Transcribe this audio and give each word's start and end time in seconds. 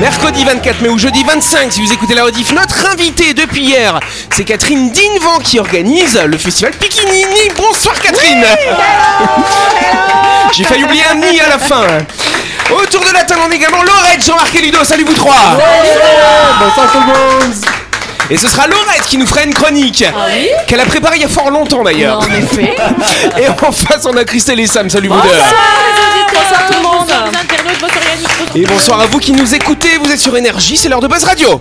Mercredi 0.00 0.44
24 0.44 0.80
mai 0.80 0.88
ou 0.90 0.98
jeudi 0.98 1.24
25, 1.24 1.72
si 1.72 1.82
vous 1.82 1.92
écoutez 1.92 2.14
la 2.14 2.22
rediff, 2.22 2.52
notre 2.52 2.86
invité 2.86 3.34
depuis 3.34 3.62
hier, 3.62 3.98
c'est 4.30 4.44
Catherine 4.44 4.90
Dinevant 4.90 5.38
qui 5.42 5.58
organise 5.58 6.20
le 6.24 6.38
festival 6.38 6.72
Pikinini. 6.74 7.48
Bonsoir 7.56 7.98
Catherine 7.98 8.44
J'ai 10.52 10.62
failli 10.62 10.84
oublier 10.84 11.02
un 11.10 11.16
ni 11.16 11.40
à 11.40 11.48
la 11.48 11.58
fin. 11.58 11.84
Autour 12.70 13.04
de 13.04 13.12
la 13.12 13.24
table, 13.24 13.40
on 13.48 13.50
a 13.50 13.54
également 13.54 13.82
Laurette, 13.82 14.24
Jean-Marc 14.24 14.54
et 14.54 14.60
Ludo. 14.60 14.84
Salut 14.84 15.04
vous 15.04 15.14
trois 15.14 15.58
Bonsoir 16.60 16.92
tout 16.92 17.00
le 17.00 17.06
monde 17.06 17.87
Et 18.30 18.36
ce 18.36 18.48
sera 18.48 18.66
Laurette 18.66 19.06
qui 19.08 19.16
nous 19.16 19.26
fera 19.26 19.42
une 19.42 19.54
chronique 19.54 20.04
qu'elle 20.66 20.80
a 20.80 20.86
préparée 20.86 21.16
il 21.16 21.22
y 21.22 21.24
a 21.24 21.28
fort 21.28 21.50
longtemps 21.50 21.82
d'ailleurs. 21.82 22.18
En 22.18 22.34
effet. 22.34 22.74
Et 23.38 23.48
en 23.48 23.72
face, 23.72 24.06
on 24.06 24.16
a 24.16 24.24
Christelle 24.24 24.60
et 24.60 24.66
Sam. 24.66 24.90
Salut 24.90 25.08
deux. 25.08 25.14
Bonsoir 25.14 26.66
tout 26.66 26.74
le 26.76 26.82
monde. 26.82 27.10
Et 28.54 28.66
bonsoir 28.66 29.00
à 29.00 29.06
vous 29.06 29.18
qui 29.18 29.32
nous 29.32 29.54
écoutez. 29.54 29.96
Vous 30.02 30.10
êtes 30.10 30.20
sur 30.20 30.36
Énergie, 30.36 30.76
c'est 30.76 30.88
l'heure 30.88 31.00
de 31.00 31.08
Buzz 31.08 31.24
Radio. 31.24 31.60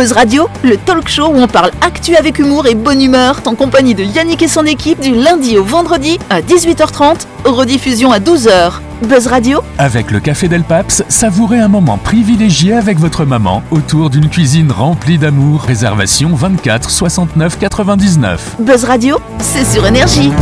Buzz 0.00 0.12
Radio, 0.12 0.48
le 0.62 0.78
talk 0.78 1.10
show 1.10 1.26
où 1.26 1.36
on 1.36 1.46
parle 1.46 1.72
actu 1.82 2.16
avec 2.16 2.38
humour 2.38 2.66
et 2.66 2.74
bonne 2.74 3.02
humeur, 3.02 3.42
en 3.44 3.54
compagnie 3.54 3.94
de 3.94 4.02
Yannick 4.02 4.40
et 4.40 4.48
son 4.48 4.64
équipe 4.64 4.98
du 4.98 5.14
lundi 5.14 5.58
au 5.58 5.62
vendredi 5.62 6.18
à 6.30 6.40
18h30, 6.40 7.26
rediffusion 7.44 8.10
à 8.10 8.18
12h. 8.18 8.80
Buzz 9.02 9.26
Radio, 9.26 9.60
Avec 9.76 10.10
le 10.10 10.18
Café 10.18 10.48
Del 10.48 10.64
Paps, 10.64 11.04
savourez 11.10 11.58
un 11.58 11.68
moment 11.68 11.98
privilégié 11.98 12.72
avec 12.72 12.98
votre 12.98 13.26
maman 13.26 13.62
autour 13.70 14.08
d'une 14.08 14.30
cuisine 14.30 14.72
remplie 14.72 15.18
d'amour. 15.18 15.60
Réservation 15.60 16.30
24 16.34 16.88
69 16.88 17.58
99. 17.58 18.56
Buzz 18.58 18.84
Radio, 18.84 19.18
c'est 19.38 19.66
sur 19.66 19.86
énergie. 19.86 20.32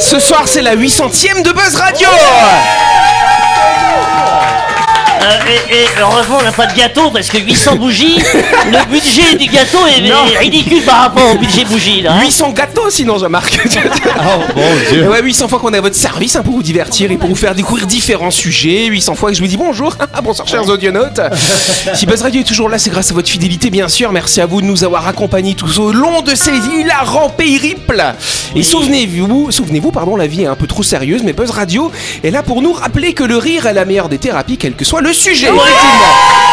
Ce 0.00 0.18
soir, 0.18 0.42
c'est 0.46 0.62
la 0.62 0.74
800ème 0.74 1.42
de 1.42 1.52
Buzz 1.52 1.76
Radio 1.76 2.08
et, 5.48 5.74
et 5.74 5.84
heureusement, 6.00 6.38
on 6.40 6.44
n'a 6.44 6.52
pas 6.52 6.66
de 6.66 6.76
gâteau 6.76 7.10
parce 7.10 7.28
que 7.28 7.38
800 7.38 7.76
bougies, 7.76 8.16
le 8.16 8.90
budget 8.90 9.36
du 9.36 9.46
gâteau 9.46 9.78
est, 9.86 10.06
est 10.06 10.38
ridicule 10.38 10.82
par 10.82 11.02
rapport 11.02 11.30
au 11.34 11.38
budget 11.38 11.64
bougie. 11.64 12.02
Là, 12.02 12.14
hein. 12.14 12.20
800 12.22 12.52
gâteaux 12.52 12.90
sinon, 12.90 13.18
Jean-Marc 13.18 13.58
Oh 14.16 14.42
mon 14.56 14.90
dieu 14.90 15.04
Et 15.04 15.08
Ouais, 15.08 15.22
800 15.22 15.48
fois 15.48 15.58
qu'on 15.58 15.72
est 15.74 15.78
à 15.78 15.80
votre 15.80 15.96
service 15.96 16.36
hein, 16.36 16.42
pour 16.42 16.54
vous 16.54 16.62
divertir 16.62 17.10
et 17.10 17.16
pour 17.16 17.28
vous 17.28 17.34
faire 17.34 17.54
découvrir 17.54 17.86
différents 17.86 18.30
sujets. 18.30 18.86
800 18.86 19.14
fois 19.14 19.30
que 19.30 19.36
je 19.36 19.42
vous 19.42 19.48
dis 19.48 19.56
bonjour. 19.56 19.96
bonsoir, 20.22 20.48
chers 20.48 20.68
audionautes. 20.68 21.20
si 21.94 22.06
Buzz 22.06 22.22
Radio 22.22 22.40
est 22.40 22.44
toujours 22.44 22.68
là, 22.68 22.78
c'est 22.78 22.90
grâce 22.90 23.10
à 23.10 23.14
votre 23.14 23.28
fidélité, 23.28 23.70
bien 23.70 23.88
sûr. 23.88 24.12
Merci 24.12 24.40
à 24.40 24.46
vous 24.46 24.60
de 24.60 24.66
nous 24.66 24.84
avoir 24.84 25.06
accompagnés 25.06 25.54
tous 25.54 25.78
au 25.78 25.92
long 25.92 26.22
de 26.22 26.34
ces 26.34 26.56
hilarants 26.56 27.30
périples. 27.30 28.02
Et 28.54 28.62
souvenez-vous, 28.62 29.50
souvenez-vous, 29.50 29.90
pardon, 29.92 30.16
la 30.16 30.26
vie 30.26 30.42
est 30.42 30.46
un 30.46 30.56
peu 30.56 30.66
trop 30.66 30.82
sérieuse, 30.82 31.22
mais 31.22 31.32
Buzz 31.32 31.50
Radio 31.50 31.90
est 32.22 32.30
là 32.30 32.42
pour 32.42 32.62
nous 32.62 32.72
rappeler 32.72 33.12
que 33.12 33.24
le 33.24 33.36
rire 33.36 33.66
est 33.66 33.72
la 33.72 33.84
meilleure 33.84 34.08
des 34.08 34.18
thérapies, 34.18 34.56
quel 34.58 34.74
que 34.74 34.84
soit 34.84 35.00
le 35.00 35.11
sujet. 35.12 35.46
effectivement. 35.46 36.52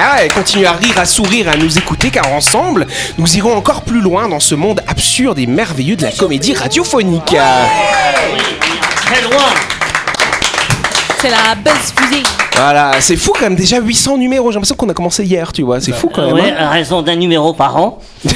Ah 0.00 0.16
ouais, 0.22 0.28
continuez 0.28 0.66
à 0.66 0.72
rire, 0.72 0.98
à 0.98 1.04
sourire, 1.04 1.48
à 1.48 1.56
nous 1.56 1.76
écouter, 1.76 2.10
car 2.10 2.32
ensemble, 2.32 2.86
nous 3.18 3.36
irons 3.36 3.56
encore 3.56 3.82
plus 3.82 4.00
loin 4.00 4.28
dans 4.28 4.40
ce 4.40 4.54
monde 4.54 4.80
absurde 4.86 5.38
et 5.38 5.46
merveilleux 5.46 5.96
de 5.96 6.04
la 6.04 6.12
comédie 6.12 6.54
radiophonique. 6.54 7.36
Très 9.06 9.22
loin. 9.22 9.48
C'est 11.20 11.30
la 11.30 11.54
buzz 11.56 11.92
fusée. 11.96 12.22
Voilà, 12.54 12.92
c'est 13.00 13.16
fou 13.16 13.32
quand 13.34 13.42
même, 13.42 13.56
déjà 13.56 13.80
800 13.80 14.18
numéros, 14.18 14.50
j'ai 14.50 14.54
l'impression 14.54 14.76
qu'on 14.76 14.88
a 14.88 14.94
commencé 14.94 15.24
hier, 15.24 15.52
tu 15.52 15.62
vois, 15.62 15.80
c'est 15.80 15.92
fou 15.92 16.08
quand 16.12 16.26
même. 16.26 16.34
Ouais, 16.34 16.50
hein. 16.50 16.66
à 16.66 16.70
raison 16.70 17.02
d'un 17.02 17.16
numéro 17.16 17.52
par 17.52 17.76
an. 17.76 17.98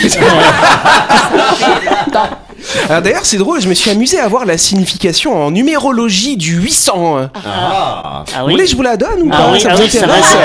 Alors 2.88 3.03
d'ailleurs, 3.03 3.25
c'est 3.25 3.37
drôle, 3.37 3.60
je 3.60 3.69
me 3.69 3.75
suis 3.75 3.91
amusé 3.91 4.19
à 4.19 4.28
voir 4.28 4.44
la 4.44 4.59
signification 4.59 5.37
en 5.37 5.50
numérologie 5.50 6.37
du 6.37 6.56
800. 6.56 7.28
Ah. 7.34 8.25
Vous 8.41 8.50
voulez 8.50 8.65
que 8.65 8.71
je 8.71 8.77
vous 8.77 8.83
la 8.83 8.97
donne 8.97 9.22
ou 9.22 9.31
Ah 9.33 9.37
pas 9.38 9.53
oui, 9.53 9.60
Ça 9.60 9.69
ah 9.72 9.75
vous 9.77 9.83
oui, 9.83 9.91
ça 9.91 10.06
va, 10.06 10.15
intéresse 10.15 10.37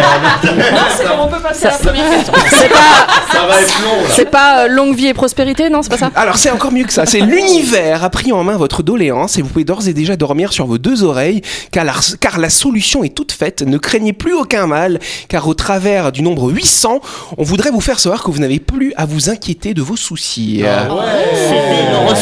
C'est 0.98 1.04
bon, 1.06 1.24
on 1.24 1.28
peut 1.28 1.42
passer 1.42 1.66
à 1.66 1.72
la 1.72 1.78
première 1.78 2.10
question. 2.10 2.34
C'est 2.50 2.70
pas, 2.70 3.08
Ça 3.32 3.46
va 3.48 3.62
être 3.62 3.82
long 3.84 4.02
là. 4.04 4.10
c'est 4.16 4.30
pas 4.30 4.64
euh, 4.64 4.68
longue 4.68 4.96
vie 4.96 5.08
et 5.08 5.14
prospérité, 5.14 5.70
non, 5.70 5.82
c'est 5.82 5.90
pas 5.90 5.98
ça? 5.98 6.12
Alors 6.16 6.38
c'est 6.38 6.52
encore 6.52 6.72
mieux 6.72 6.86
que 6.86 6.94
ça, 6.94 7.06
c'est 7.06 7.20
l'univers 7.22 8.04
a 8.04 8.10
pris 8.10 8.32
en 8.32 8.44
main 8.44 8.58
votre 8.58 8.84
doléance 8.84 9.38
et 9.38 9.42
vous 9.42 9.50
pouvez 9.50 9.66
d'ores 9.66 9.88
et 9.88 9.94
déjà 9.94 10.16
dormir 10.16 10.54
sur 10.54 10.66
vos 10.66 10.78
deux 10.78 11.04
oreilles 11.04 11.42
car 11.72 11.84
la, 11.86 11.94
car 12.20 12.40
la 12.40 12.50
solution 12.50 13.04
est 13.04 13.16
toute 13.16 13.32
faite, 13.32 13.62
ne 13.62 13.78
craignez 13.78 14.14
plus 14.14 14.34
aucun 14.34 14.68
mal 14.68 15.00
car 15.30 15.48
au 15.48 15.54
travers 15.54 16.12
du 16.12 16.22
nombre 16.22 16.52
800, 16.52 17.00
on 17.38 17.44
voudrait 17.44 17.72
vous 17.72 17.82
faire 17.82 18.00
savoir 18.00 18.24
que 18.24 18.32
vous 18.32 18.40
n'avez 18.40 18.60
plus 18.60 18.94
à 18.98 19.06
vous 19.06 19.30
inquiéter 19.30 19.74
de 19.74 19.82
vos 19.82 19.96
soucis. 19.96 20.64
C'était 20.64 22.17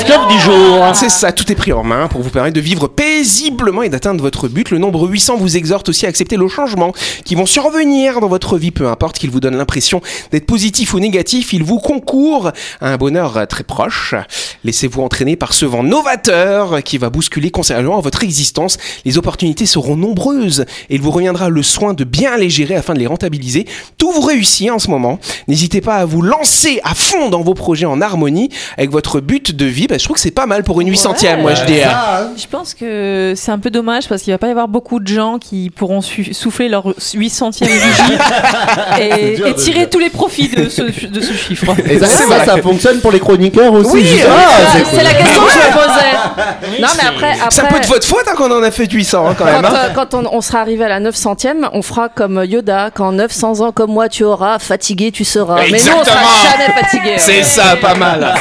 C'est 0.94 1.10
ça, 1.10 1.32
tout 1.32 1.50
est 1.52 1.56
pris 1.56 1.72
en 1.72 1.84
main 1.84 2.08
pour 2.08 2.22
vous 2.22 2.30
permettre 2.30 2.56
de 2.56 2.62
vivre 2.62 2.88
paisiblement 2.90 3.82
et 3.82 3.90
d'atteindre 3.90 4.22
votre 4.22 4.50
but. 4.50 4.70
Le 4.70 4.78
nombre 4.78 5.08
800 5.08 5.38
vous 5.38 5.56
exhorte 5.56 5.88
aussi 5.88 6.06
à 6.06 6.10
accepter 6.10 6.36
le 6.36 6.50
changement 6.50 6.92
qui 7.24 7.36
vont 7.36 7.46
survenir 7.46 8.20
dans 8.20 8.28
votre 8.28 8.58
vie, 8.58 8.72
peu 8.72 8.88
importe 8.88 9.18
qu'il 9.18 9.30
vous 9.30 9.40
donne 9.40 9.56
l'impression 9.56 10.02
d'être 10.32 10.46
positif 10.46 10.94
ou 10.94 11.00
négatif, 11.00 11.54
il 11.54 11.64
vous 11.64 11.80
concourt 11.80 12.52
à 12.82 12.90
un 12.90 12.98
bonheur 12.98 13.48
très 13.48 13.64
proche. 13.64 14.16
Laissez-vous 14.66 15.02
entraîner 15.02 15.38
par 15.38 15.54
ce 15.54 15.66
vent 15.66 15.84
novateur 15.84 16.84
qui 16.84 16.98
va 16.98 17.10
bousculer 17.10 17.50
considérablement 17.50 18.02
votre 18.02 18.24
existence. 18.24 18.78
Les 19.06 19.18
opportunités 19.18 19.66
seront 19.66 19.96
nombreuses 19.96 20.66
et 20.90 20.96
il 20.96 21.02
vous 21.02 21.12
reviendra 21.12 21.50
le 21.50 21.64
soin 21.64 21.94
de 21.94 22.04
bien 22.04 22.36
les 22.38 22.50
gérer 22.50 22.76
afin 22.76 22.94
de 22.94 23.00
les 23.00 23.08
rentabiliser. 23.08 23.66
Tout 23.98 24.12
vous 24.12 24.22
réussit 24.22 24.70
en 24.72 24.80
ce 24.80 24.90
moment. 24.90 25.20
N'hésitez 25.48 25.80
pas 25.80 25.96
à 25.96 26.06
vous 26.06 26.22
lancer 26.22 26.82
à 26.84 26.94
fond 26.94 27.30
dans 27.30 27.42
vos 27.42 27.54
projets 27.54 27.86
en 27.86 28.02
harmonie 28.02 28.50
avec 28.78 28.92
votre 28.92 29.22
but 29.22 29.56
de 29.56 29.66
vie. 29.66 29.85
Bah, 29.88 29.98
je 29.98 30.04
trouve 30.04 30.16
que 30.16 30.22
c'est 30.22 30.32
pas 30.32 30.46
mal 30.46 30.64
pour 30.64 30.82
une 30.82 30.90
800ème, 30.92 31.42
moi 31.42 31.54
je 31.54 31.64
dis. 31.66 31.82
hein. 31.82 32.30
Je 32.38 32.48
pense 32.48 32.74
que 32.74 33.34
c'est 33.36 33.52
un 33.52 33.60
peu 33.60 33.70
dommage 33.70 34.08
parce 34.08 34.22
qu'il 34.22 34.34
va 34.34 34.38
pas 34.38 34.48
y 34.48 34.52
avoir 34.52 34.68
beaucoup 34.68 35.00
de 35.00 35.08
gens 35.08 35.38
qui 35.40 35.70
pourront 35.70 36.02
su- 36.02 36.34
souffler 36.34 36.70
leur 36.70 36.88
800e 36.90 37.60
bougie 37.60 38.18
et, 39.46 39.54
tirer 39.56 39.90
tous 39.90 40.00
les 40.00 40.10
profits 40.10 40.50
de 40.50 40.70
ce, 40.70 40.82
de 40.84 41.22
ce 41.22 41.34
chiffre. 41.34 41.74
Et 41.90 42.00
ça, 42.00 42.08
ça, 42.08 42.46
ça 42.46 42.58
fonctionne 42.62 43.00
pour 43.00 43.12
les 43.12 43.20
chroniqueurs 43.20 43.74
aussi 43.74 43.92
Oui, 43.94 44.20
euh, 44.22 44.28
Ah, 44.30 44.78
C'est 44.94 45.04
la 45.04 45.14
question 45.14 45.42
que 45.44 45.52
je 45.52 45.58
me 45.58 45.74
posais. 45.74 46.82
Non, 46.82 46.88
mais 46.98 47.08
après, 47.08 47.34
C'est 47.50 47.62
un 47.62 47.66
peu 47.66 47.74
de 47.74 47.78
après 47.78 47.88
votre 47.88 48.08
faute 48.08 48.26
hein, 48.28 48.34
qu'on 48.36 48.52
en 48.52 48.64
a 48.64 48.72
fait 48.72 48.92
800 48.92 49.28
hein, 49.28 49.36
quand 49.38 49.46
même. 49.46 49.62
quand, 49.62 49.68
hein. 49.70 49.74
euh, 49.86 49.90
quand 49.94 50.14
on, 50.14 50.24
on 50.32 50.42
sera 50.42 50.60
arrivé 50.60 50.84
à 50.84 50.90
la 50.90 51.00
900e, 51.00 51.70
on 51.74 51.82
fera 51.82 52.10
comme 52.10 52.44
Yoda, 52.46 52.90
quand 52.94 53.12
900 53.12 53.62
ans 53.62 53.72
comme 53.72 53.92
moi 53.92 54.10
tu 54.10 54.24
auras, 54.24 54.60
fatigué 54.60 55.12
tu 55.12 55.24
seras. 55.24 55.56
Mais 55.56 55.68
nous, 55.70 55.74
on 55.74 55.76
Exactement. 55.76 56.06
sera 56.06 56.52
jamais 56.52 56.74
fatigué. 56.82 57.14
C'est 57.18 57.44
ça, 57.44 57.76
pas 57.82 57.96
mal. 57.96 58.34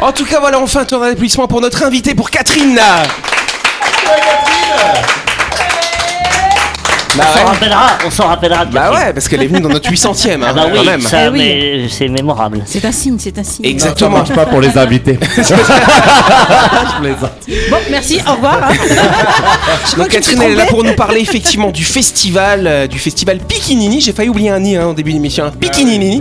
En 0.00 0.12
tout 0.12 0.24
cas, 0.24 0.40
voilà, 0.40 0.58
on 0.58 0.66
fait 0.66 0.80
un 0.80 0.84
tour 0.84 1.00
d'applaudissement 1.00 1.46
pour 1.46 1.60
notre 1.60 1.82
invité, 1.84 2.14
pour 2.14 2.30
Catherine. 2.30 2.80
Bah 7.16 7.24
On 7.24 7.32
s'en 7.32 7.38
ouais. 7.44 7.44
rappellera, 7.50 7.86
on 8.06 8.10
s'en 8.10 8.26
rappellera. 8.26 8.64
Bah 8.64 8.80
Catherine. 8.88 9.06
ouais, 9.08 9.12
parce 9.12 9.28
qu'elle 9.28 9.42
est 9.42 9.46
venue 9.46 9.60
dans 9.60 9.68
notre 9.68 9.90
800ème, 9.90 10.42
hein, 10.42 10.46
Ah 10.48 10.52
bah 10.54 10.62
quand 10.72 10.80
oui, 10.80 10.86
même. 10.86 11.00
ça, 11.02 11.26
Eh 11.26 11.28
oui. 11.28 11.38
mais 11.38 11.88
c'est 11.90 12.08
mémorable. 12.08 12.62
C'est 12.64 12.84
un 12.84 12.92
signe, 12.92 13.16
c'est 13.18 13.38
un 13.38 13.42
signe. 13.44 13.64
Ça 13.64 13.70
Exactement. 13.70 14.10
marche 14.18 14.32
pas 14.32 14.46
pour 14.46 14.60
les 14.60 14.76
invités. 14.78 15.18
Je 15.36 17.00
plaisante. 17.00 17.32
Bon, 17.70 17.76
merci, 17.90 18.18
au 18.26 18.32
revoir. 18.32 18.60
hein. 18.64 18.74
Donc 19.98 20.08
Catherine, 20.08 20.40
elle 20.42 20.52
est 20.52 20.56
là 20.56 20.66
pour 20.66 20.82
nous 20.84 20.94
parler 20.94 21.20
effectivement 21.20 21.70
du 21.70 21.84
festival, 21.84 22.66
euh, 22.66 22.86
du 22.86 22.98
festival 22.98 23.38
Pikinini. 23.38 24.00
J'ai 24.00 24.12
failli 24.12 24.28
oublier 24.30 24.50
un 24.50 24.60
ni 24.60 24.76
hein, 24.76 24.86
au 24.88 24.94
début 24.94 25.10
de 25.10 25.16
l'émission. 25.16 25.44
hein. 25.46 25.52
Pikinini. 25.60 26.20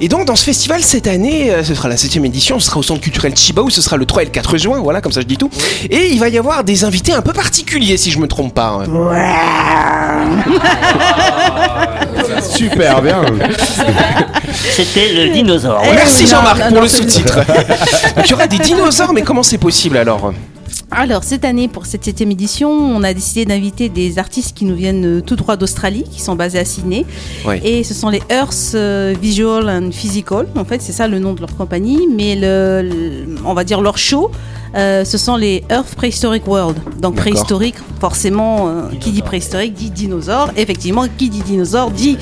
Et 0.00 0.08
donc 0.08 0.24
dans 0.26 0.34
ce 0.36 0.44
festival 0.44 0.82
cette 0.82 1.06
année, 1.06 1.50
euh, 1.50 1.62
ce 1.62 1.74
sera 1.74 1.88
la 1.88 1.96
septième 1.96 2.24
édition, 2.24 2.58
ce 2.58 2.66
sera 2.66 2.78
au 2.80 2.82
centre 2.82 3.00
culturel 3.00 3.36
Chiba 3.36 3.62
où 3.62 3.70
ce 3.70 3.82
sera 3.82 3.96
le 3.96 4.06
3 4.06 4.22
et 4.22 4.24
le 4.26 4.30
4 4.30 4.56
juin. 4.56 4.80
Voilà, 4.82 5.00
comme 5.00 5.12
ça 5.12 5.20
je 5.20 5.26
dis 5.26 5.36
tout. 5.36 5.50
Et 5.90 6.08
il 6.12 6.18
va 6.18 6.28
y 6.28 6.38
avoir 6.38 6.64
des 6.64 6.84
invités 6.84 7.12
un 7.12 7.22
peu 7.22 7.32
particuliers 7.32 7.96
si 7.96 8.10
je 8.10 8.18
me 8.18 8.26
trompe 8.26 8.54
pas. 8.54 8.78
hein. 8.86 10.21
Super 12.42 13.02
bien. 13.02 13.22
C'était 14.52 15.12
le 15.12 15.32
dinosaure. 15.32 15.82
Merci 15.94 16.24
oui, 16.24 16.30
non, 16.30 16.36
Jean-Marc 16.36 16.58
non, 16.58 16.64
pour 16.66 16.74
non, 16.76 16.80
le 16.82 16.88
c'est- 16.88 16.96
sous-titre. 16.98 17.36
Donc 18.16 18.26
il 18.26 18.30
y 18.30 18.34
aura 18.34 18.46
des 18.46 18.58
dinosaures, 18.58 19.12
mais 19.12 19.22
comment 19.22 19.42
c'est 19.42 19.58
possible 19.58 19.96
alors 19.96 20.32
Alors, 20.90 21.24
cette 21.24 21.44
année, 21.44 21.68
pour 21.68 21.86
cette 21.86 22.04
septième 22.04 22.30
édition, 22.30 22.70
on 22.70 23.02
a 23.02 23.14
décidé 23.14 23.44
d'inviter 23.44 23.88
des 23.88 24.18
artistes 24.18 24.56
qui 24.56 24.64
nous 24.64 24.74
viennent 24.74 25.18
euh, 25.18 25.20
tout 25.20 25.36
droit 25.36 25.56
d'Australie, 25.56 26.04
qui 26.10 26.20
sont 26.20 26.34
basés 26.34 26.58
à 26.58 26.64
Sydney. 26.64 27.04
Oui. 27.46 27.60
Et 27.64 27.84
ce 27.84 27.94
sont 27.94 28.08
les 28.10 28.22
Earth 28.30 28.72
euh, 28.74 29.14
Visual 29.20 29.68
and 29.70 29.90
Physical. 29.92 30.46
En 30.56 30.64
fait, 30.64 30.82
c'est 30.82 30.92
ça 30.92 31.08
le 31.08 31.18
nom 31.18 31.32
de 31.32 31.40
leur 31.40 31.54
compagnie. 31.56 32.06
Mais 32.14 32.34
le, 32.36 32.82
le- 32.82 33.34
on 33.44 33.54
va 33.54 33.64
dire 33.64 33.80
leur 33.80 33.98
show 33.98 34.30
Euh, 34.74 35.04
ce 35.04 35.18
sont 35.18 35.36
les 35.36 35.64
Earth 35.70 35.94
Prehistoric 35.94 36.46
World. 36.46 36.78
Donc 36.98 37.16
préhistorique, 37.16 37.76
forcément, 38.00 38.68
euh, 38.68 38.82
qui 39.00 39.10
dit 39.10 39.22
préhistorique 39.22 39.74
dit 39.74 39.90
dinosaure. 39.90 40.50
Effectivement, 40.56 41.04
qui 41.18 41.28
dit 41.28 41.42
dinosaure 41.42 41.90
dit 41.90 42.16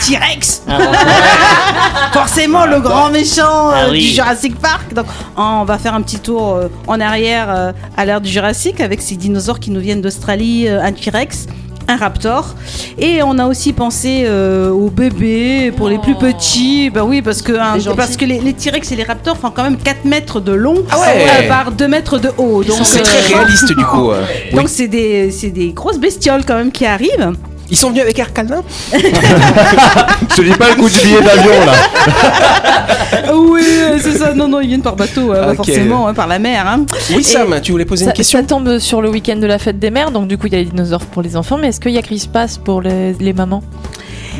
T-Rex. 0.00 0.62
forcément, 2.12 2.66
le 2.66 2.80
grand 2.80 3.10
méchant 3.10 3.70
euh, 3.70 3.74
Ah 3.74 3.88
oui. 3.90 4.00
du 4.00 4.06
Jurassic 4.06 4.58
Park. 4.58 4.94
Donc, 4.94 5.06
on 5.36 5.64
va 5.64 5.78
faire 5.78 5.94
un 5.94 6.02
petit 6.02 6.18
tour 6.18 6.54
euh, 6.54 6.68
en 6.86 7.00
arrière 7.00 7.46
euh, 7.50 7.72
à 7.96 8.04
l'ère 8.04 8.20
du 8.20 8.30
Jurassique 8.30 8.80
avec 8.80 9.00
ces 9.02 9.16
dinosaures 9.16 9.60
qui 9.60 9.70
nous 9.70 9.80
viennent 9.80 10.00
d'Australie, 10.02 10.68
euh, 10.68 10.82
un 10.82 10.92
T-Rex. 10.92 11.46
Un 11.88 11.96
raptor 11.96 12.54
et 12.98 13.22
on 13.22 13.38
a 13.38 13.46
aussi 13.46 13.72
pensé 13.72 14.22
euh, 14.24 14.70
aux 14.70 14.88
bébés 14.90 15.72
pour 15.76 15.88
les 15.88 15.98
plus 15.98 16.14
petits 16.14 16.90
bah 16.90 17.04
oui 17.04 17.22
parce 17.22 17.42
que 17.42 17.52
hein, 17.52 17.74
parce 17.96 18.16
que 18.16 18.24
les, 18.24 18.40
les 18.40 18.52
T-Rex 18.52 18.92
et 18.92 18.96
les 18.96 19.02
raptors 19.04 19.36
font 19.36 19.50
quand 19.50 19.64
même 19.64 19.76
4 19.76 20.04
mètres 20.04 20.40
de 20.40 20.52
long 20.52 20.76
Ah 20.90 21.00
ouais. 21.00 21.26
euh, 21.44 21.48
par 21.48 21.72
2 21.72 21.88
mètres 21.88 22.18
de 22.18 22.30
haut 22.38 22.62
donc 22.64 22.78
C'est 22.84 23.00
euh, 23.00 23.02
très 23.02 23.34
réaliste 23.34 23.68
du 23.76 23.84
coup. 23.84 24.10
euh. 24.10 24.22
Oui. 24.52 24.56
donc 24.58 24.68
c'est 24.68 24.88
des, 24.88 25.30
c'est 25.30 25.50
des 25.50 25.72
grosses 25.72 25.98
bestioles 25.98 26.44
quand 26.46 26.56
même 26.56 26.70
qui 26.72 26.86
arrivent. 26.86 27.32
Ils 27.72 27.76
sont 27.78 27.88
venus 27.88 28.02
avec 28.02 28.18
Air 28.18 28.34
Calvin 28.34 28.62
Je 28.92 30.36
te 30.36 30.42
dis 30.42 30.50
pas 30.50 30.68
le 30.68 30.74
coup 30.76 30.90
du 30.90 30.98
billet 31.00 31.22
d'avion 31.22 31.52
là. 31.64 33.32
oui, 33.34 33.64
euh, 33.66 33.98
c'est 33.98 34.18
ça. 34.18 34.34
Non, 34.34 34.46
non, 34.46 34.60
ils 34.60 34.68
viennent 34.68 34.82
par 34.82 34.94
bateau, 34.94 35.32
euh, 35.32 35.54
forcément, 35.54 36.06
hein, 36.06 36.12
par 36.12 36.26
la 36.26 36.38
mer. 36.38 36.66
hein. 36.66 36.84
Oui, 37.16 37.24
Sam, 37.24 37.58
tu 37.62 37.72
voulais 37.72 37.86
poser 37.86 38.04
une 38.04 38.12
question 38.12 38.40
ça 38.40 38.44
tombe 38.44 38.78
sur 38.78 39.00
le 39.00 39.08
week-end 39.08 39.36
de 39.36 39.46
la 39.46 39.58
fête 39.58 39.78
des 39.78 39.90
mères, 39.90 40.10
donc 40.10 40.28
du 40.28 40.36
coup 40.36 40.48
il 40.48 40.52
y 40.52 40.56
a 40.56 40.58
les 40.58 40.66
dinosaures 40.66 41.06
pour 41.06 41.22
les 41.22 41.34
enfants, 41.36 41.56
mais 41.58 41.68
est-ce 41.68 41.80
qu'il 41.80 41.92
y 41.92 41.98
a 41.98 42.02
Chris 42.02 42.28
Pass 42.30 42.58
pour 42.58 42.82
les, 42.82 43.14
les 43.14 43.32
mamans? 43.32 43.62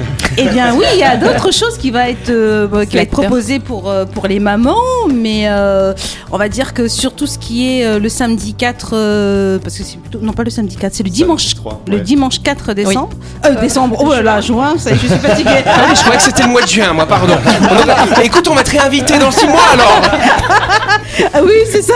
Eh 0.38 0.48
bien, 0.48 0.74
oui, 0.74 0.86
il 0.94 0.98
y 0.98 1.02
a 1.04 1.16
d'autres 1.16 1.52
choses 1.52 1.76
qui 1.76 1.90
va 1.90 2.08
être, 2.08 2.30
euh, 2.30 2.66
bah, 2.66 2.86
qui 2.86 2.96
va 2.96 3.02
être 3.02 3.10
proposées 3.10 3.58
pour, 3.58 3.90
euh, 3.90 4.06
pour 4.06 4.26
les 4.26 4.38
mamans, 4.40 4.76
mais 5.12 5.42
euh, 5.46 5.92
on 6.30 6.38
va 6.38 6.48
dire 6.48 6.72
que 6.72 6.88
sur 6.88 7.14
tout 7.14 7.26
ce 7.26 7.36
qui 7.38 7.70
est 7.80 7.98
le 7.98 8.08
samedi 8.08 8.54
4, 8.54 8.90
euh, 8.94 9.58
parce 9.58 9.76
que 9.76 9.84
c'est 9.84 9.98
plutôt, 9.98 10.20
non 10.22 10.32
pas 10.32 10.42
le 10.42 10.48
samedi 10.50 10.76
4, 10.76 10.94
c'est 10.94 11.02
le 11.02 11.10
dimanche, 11.10 11.48
le 11.86 12.00
dimanche 12.00 12.40
4 12.42 12.72
décembre. 12.72 13.10
Euh, 13.44 13.60
décembre, 13.60 13.96
oh 14.02 14.10
là 14.12 14.22
là, 14.22 14.40
juin, 14.40 14.74
ça 14.78 14.90
je 14.94 14.98
suis 15.00 15.08
fatiguée. 15.22 15.50
Ah 15.66 15.82
oui, 15.88 15.94
je 15.94 16.00
croyais 16.00 16.16
que 16.18 16.22
c'était 16.24 16.44
le 16.44 16.48
mois 16.48 16.62
de 16.62 16.68
juin, 16.68 16.92
moi, 16.94 17.06
pardon. 17.06 17.34
On 17.70 17.88
a- 18.18 18.24
Écoute, 18.24 18.48
on 18.48 18.54
va 18.54 18.62
te 18.62 18.70
réinviter 18.70 19.18
dans 19.18 19.30
6 19.30 19.46
mois 19.48 19.60
alors 19.74 20.00
Ah 21.34 21.40
oui, 21.44 21.52
c'est 21.70 21.82
ça. 21.82 21.94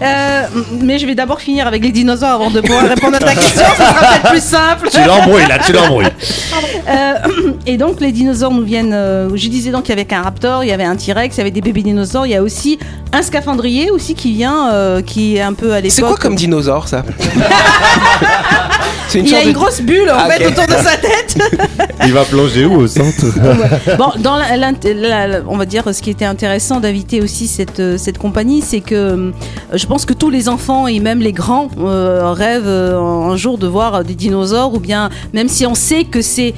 Euh, 0.00 0.42
mais 0.80 0.98
je 0.98 1.06
vais 1.06 1.14
d'abord 1.16 1.40
finir 1.40 1.66
avec 1.66 1.82
les 1.82 1.90
dinosaures 1.90 2.30
avant 2.34 2.50
de 2.50 2.60
pouvoir 2.60 2.84
répondre 2.88 3.16
à 3.16 3.18
ta 3.18 3.34
question. 3.34 3.62
Ça 3.76 3.84
sera 3.92 4.00
peut-être 4.08 4.30
plus 4.30 4.42
simple. 4.42 4.88
Tu 4.92 5.02
l'embrouilles 5.04 5.46
là, 5.48 5.58
tu 5.58 5.72
l'embrouilles. 5.72 6.06
Euh, 7.26 7.52
et 7.66 7.76
donc 7.76 8.00
les 8.00 8.12
dinosaures 8.12 8.52
nous 8.52 8.64
viennent. 8.64 8.92
euh, 8.92 9.28
je 9.34 9.48
disais 9.48 9.70
donc 9.70 9.84
qu'il 9.84 9.96
y 9.96 10.00
avait 10.00 10.14
un 10.14 10.22
raptor, 10.22 10.64
il 10.64 10.68
y 10.68 10.72
avait 10.72 10.84
un 10.84 10.96
T-Rex, 10.96 11.36
il 11.36 11.38
y 11.38 11.40
avait 11.42 11.50
des 11.50 11.60
bébés 11.60 11.82
dinosaures. 11.82 12.26
Il 12.26 12.30
y 12.32 12.36
a 12.36 12.42
aussi 12.42 12.78
un 13.12 13.22
scaphandrier 13.22 13.90
aussi 13.90 14.14
qui 14.14 14.32
vient, 14.32 14.70
euh, 14.72 15.02
qui 15.02 15.36
est 15.36 15.40
un 15.40 15.54
peu 15.54 15.72
à 15.72 15.80
l'époque. 15.80 15.92
C'est 15.96 16.02
quoi 16.02 16.16
comme 16.16 16.34
dinosaure, 16.34 16.88
ça 16.88 17.04
C'est 19.08 19.20
Il 19.20 19.34
a 19.34 19.42
une 19.42 19.48
de- 19.48 19.54
grosse 19.54 19.80
bulle 19.80 20.10
en 20.10 20.16
Ah, 20.18 20.28
fait 20.28 20.46
autour 20.46 20.66
de 20.66 20.72
sa 20.72 20.96
tête. 20.98 21.38
Il 22.04 22.12
va 22.12 22.24
plonger 22.26 22.66
où 22.66 22.74
au 22.74 22.86
centre 22.86 23.24
bon, 23.96 24.10
dans 24.18 24.36
la- 24.36 24.56
l'int- 24.58 24.74
la- 24.84 25.26
la- 25.26 25.40
on 25.48 25.56
va 25.56 25.64
dire 25.64 25.84
ce 25.94 26.02
qui 26.02 26.10
était 26.10 26.26
intéressant 26.26 26.78
d'inviter 26.78 27.22
aussi 27.22 27.46
cette, 27.46 27.96
cette 27.98 28.18
compagnie, 28.18 28.60
c'est 28.60 28.80
que 28.80 29.32
je 29.72 29.86
pense 29.86 30.04
que 30.04 30.12
tous 30.12 30.28
les 30.28 30.50
enfants 30.50 30.86
et 30.86 31.00
même 31.00 31.20
les 31.20 31.32
grands 31.32 31.68
euh, 31.80 32.32
rêvent 32.32 32.68
un 32.68 33.34
jour 33.36 33.56
de 33.56 33.66
voir 33.66 34.04
des 34.04 34.14
dinosaures 34.14 34.74
ou 34.74 34.78
bien 34.80 35.08
même 35.32 35.48
si 35.48 35.64
on 35.64 35.74
sait 35.74 36.04
que 36.04 36.20
c'est 36.20 36.52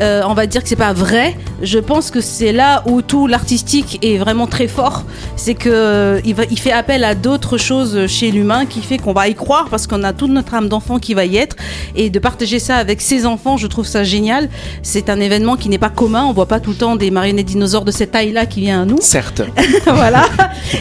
euh, 0.00 0.22
on 0.26 0.34
va 0.34 0.46
dire 0.46 0.62
que 0.62 0.68
c'est 0.68 0.76
pas 0.76 0.92
vrai. 0.92 1.36
Je 1.62 1.78
pense 1.78 2.10
que 2.10 2.20
c'est 2.20 2.52
là 2.52 2.82
où 2.86 3.02
tout 3.02 3.26
l'artistique 3.26 3.98
est 4.02 4.16
vraiment 4.16 4.46
très 4.46 4.66
fort. 4.66 5.04
C'est 5.36 5.54
que 5.54 5.68
euh, 5.68 6.20
il, 6.24 6.34
va, 6.34 6.44
il 6.50 6.58
fait 6.58 6.72
appel 6.72 7.04
à 7.04 7.14
d'autres 7.14 7.58
choses 7.58 8.06
chez 8.06 8.30
l'humain 8.30 8.66
qui 8.66 8.80
fait 8.80 8.98
qu'on 8.98 9.12
va 9.12 9.28
y 9.28 9.34
croire 9.34 9.68
parce 9.68 9.86
qu'on 9.86 10.02
a 10.02 10.12
toute 10.12 10.30
notre 10.30 10.54
âme 10.54 10.68
d'enfant 10.68 10.98
qui 10.98 11.14
va 11.14 11.24
y 11.24 11.36
être 11.36 11.56
et 11.94 12.10
de 12.10 12.18
partager 12.18 12.58
ça 12.58 12.76
avec 12.76 13.00
ses 13.00 13.26
enfants, 13.26 13.56
je 13.56 13.66
trouve 13.66 13.86
ça 13.86 14.02
génial. 14.04 14.48
C'est 14.82 15.10
un 15.10 15.20
événement 15.20 15.56
qui 15.56 15.68
n'est 15.68 15.78
pas 15.78 15.90
commun. 15.90 16.24
On 16.24 16.32
voit 16.32 16.46
pas 16.46 16.60
tout 16.60 16.70
le 16.70 16.76
temps 16.76 16.96
des 16.96 17.10
marionnettes 17.10 17.46
dinosaures 17.46 17.84
de 17.84 17.90
cette 17.90 18.12
taille-là 18.12 18.46
qui 18.46 18.60
vient 18.60 18.82
à 18.82 18.84
nous. 18.84 18.98
Certes. 19.00 19.42
voilà. 19.86 20.24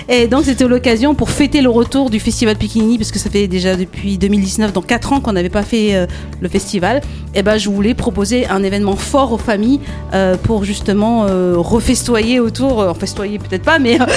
Et 0.07 0.27
donc 0.27 0.45
c'était 0.45 0.67
l'occasion 0.67 1.15
pour 1.15 1.29
fêter 1.29 1.61
le 1.61 1.69
retour 1.69 2.09
du 2.09 2.19
festival 2.19 2.55
Piquini 2.55 2.97
parce 2.97 3.11
que 3.11 3.19
ça 3.19 3.29
fait 3.29 3.47
déjà 3.47 3.75
depuis 3.75 4.17
2019, 4.17 4.73
donc 4.73 4.87
4 4.87 5.13
ans 5.13 5.19
qu'on 5.19 5.33
n'avait 5.33 5.49
pas 5.49 5.63
fait 5.63 5.95
euh, 5.95 6.07
le 6.39 6.49
festival. 6.49 7.01
Et 7.35 7.43
ben 7.43 7.57
je 7.57 7.69
voulais 7.69 7.93
proposer 7.93 8.47
un 8.47 8.63
événement 8.63 8.95
fort 9.01 9.33
aux 9.33 9.37
familles 9.37 9.81
euh, 10.13 10.35
pour 10.41 10.63
justement 10.63 11.25
euh, 11.27 11.55
refestoyer 11.57 12.39
autour, 12.39 12.81
euh, 12.81 12.93
festoyer 12.93 13.39
peut-être 13.39 13.63
pas, 13.63 13.79
mais 13.79 13.97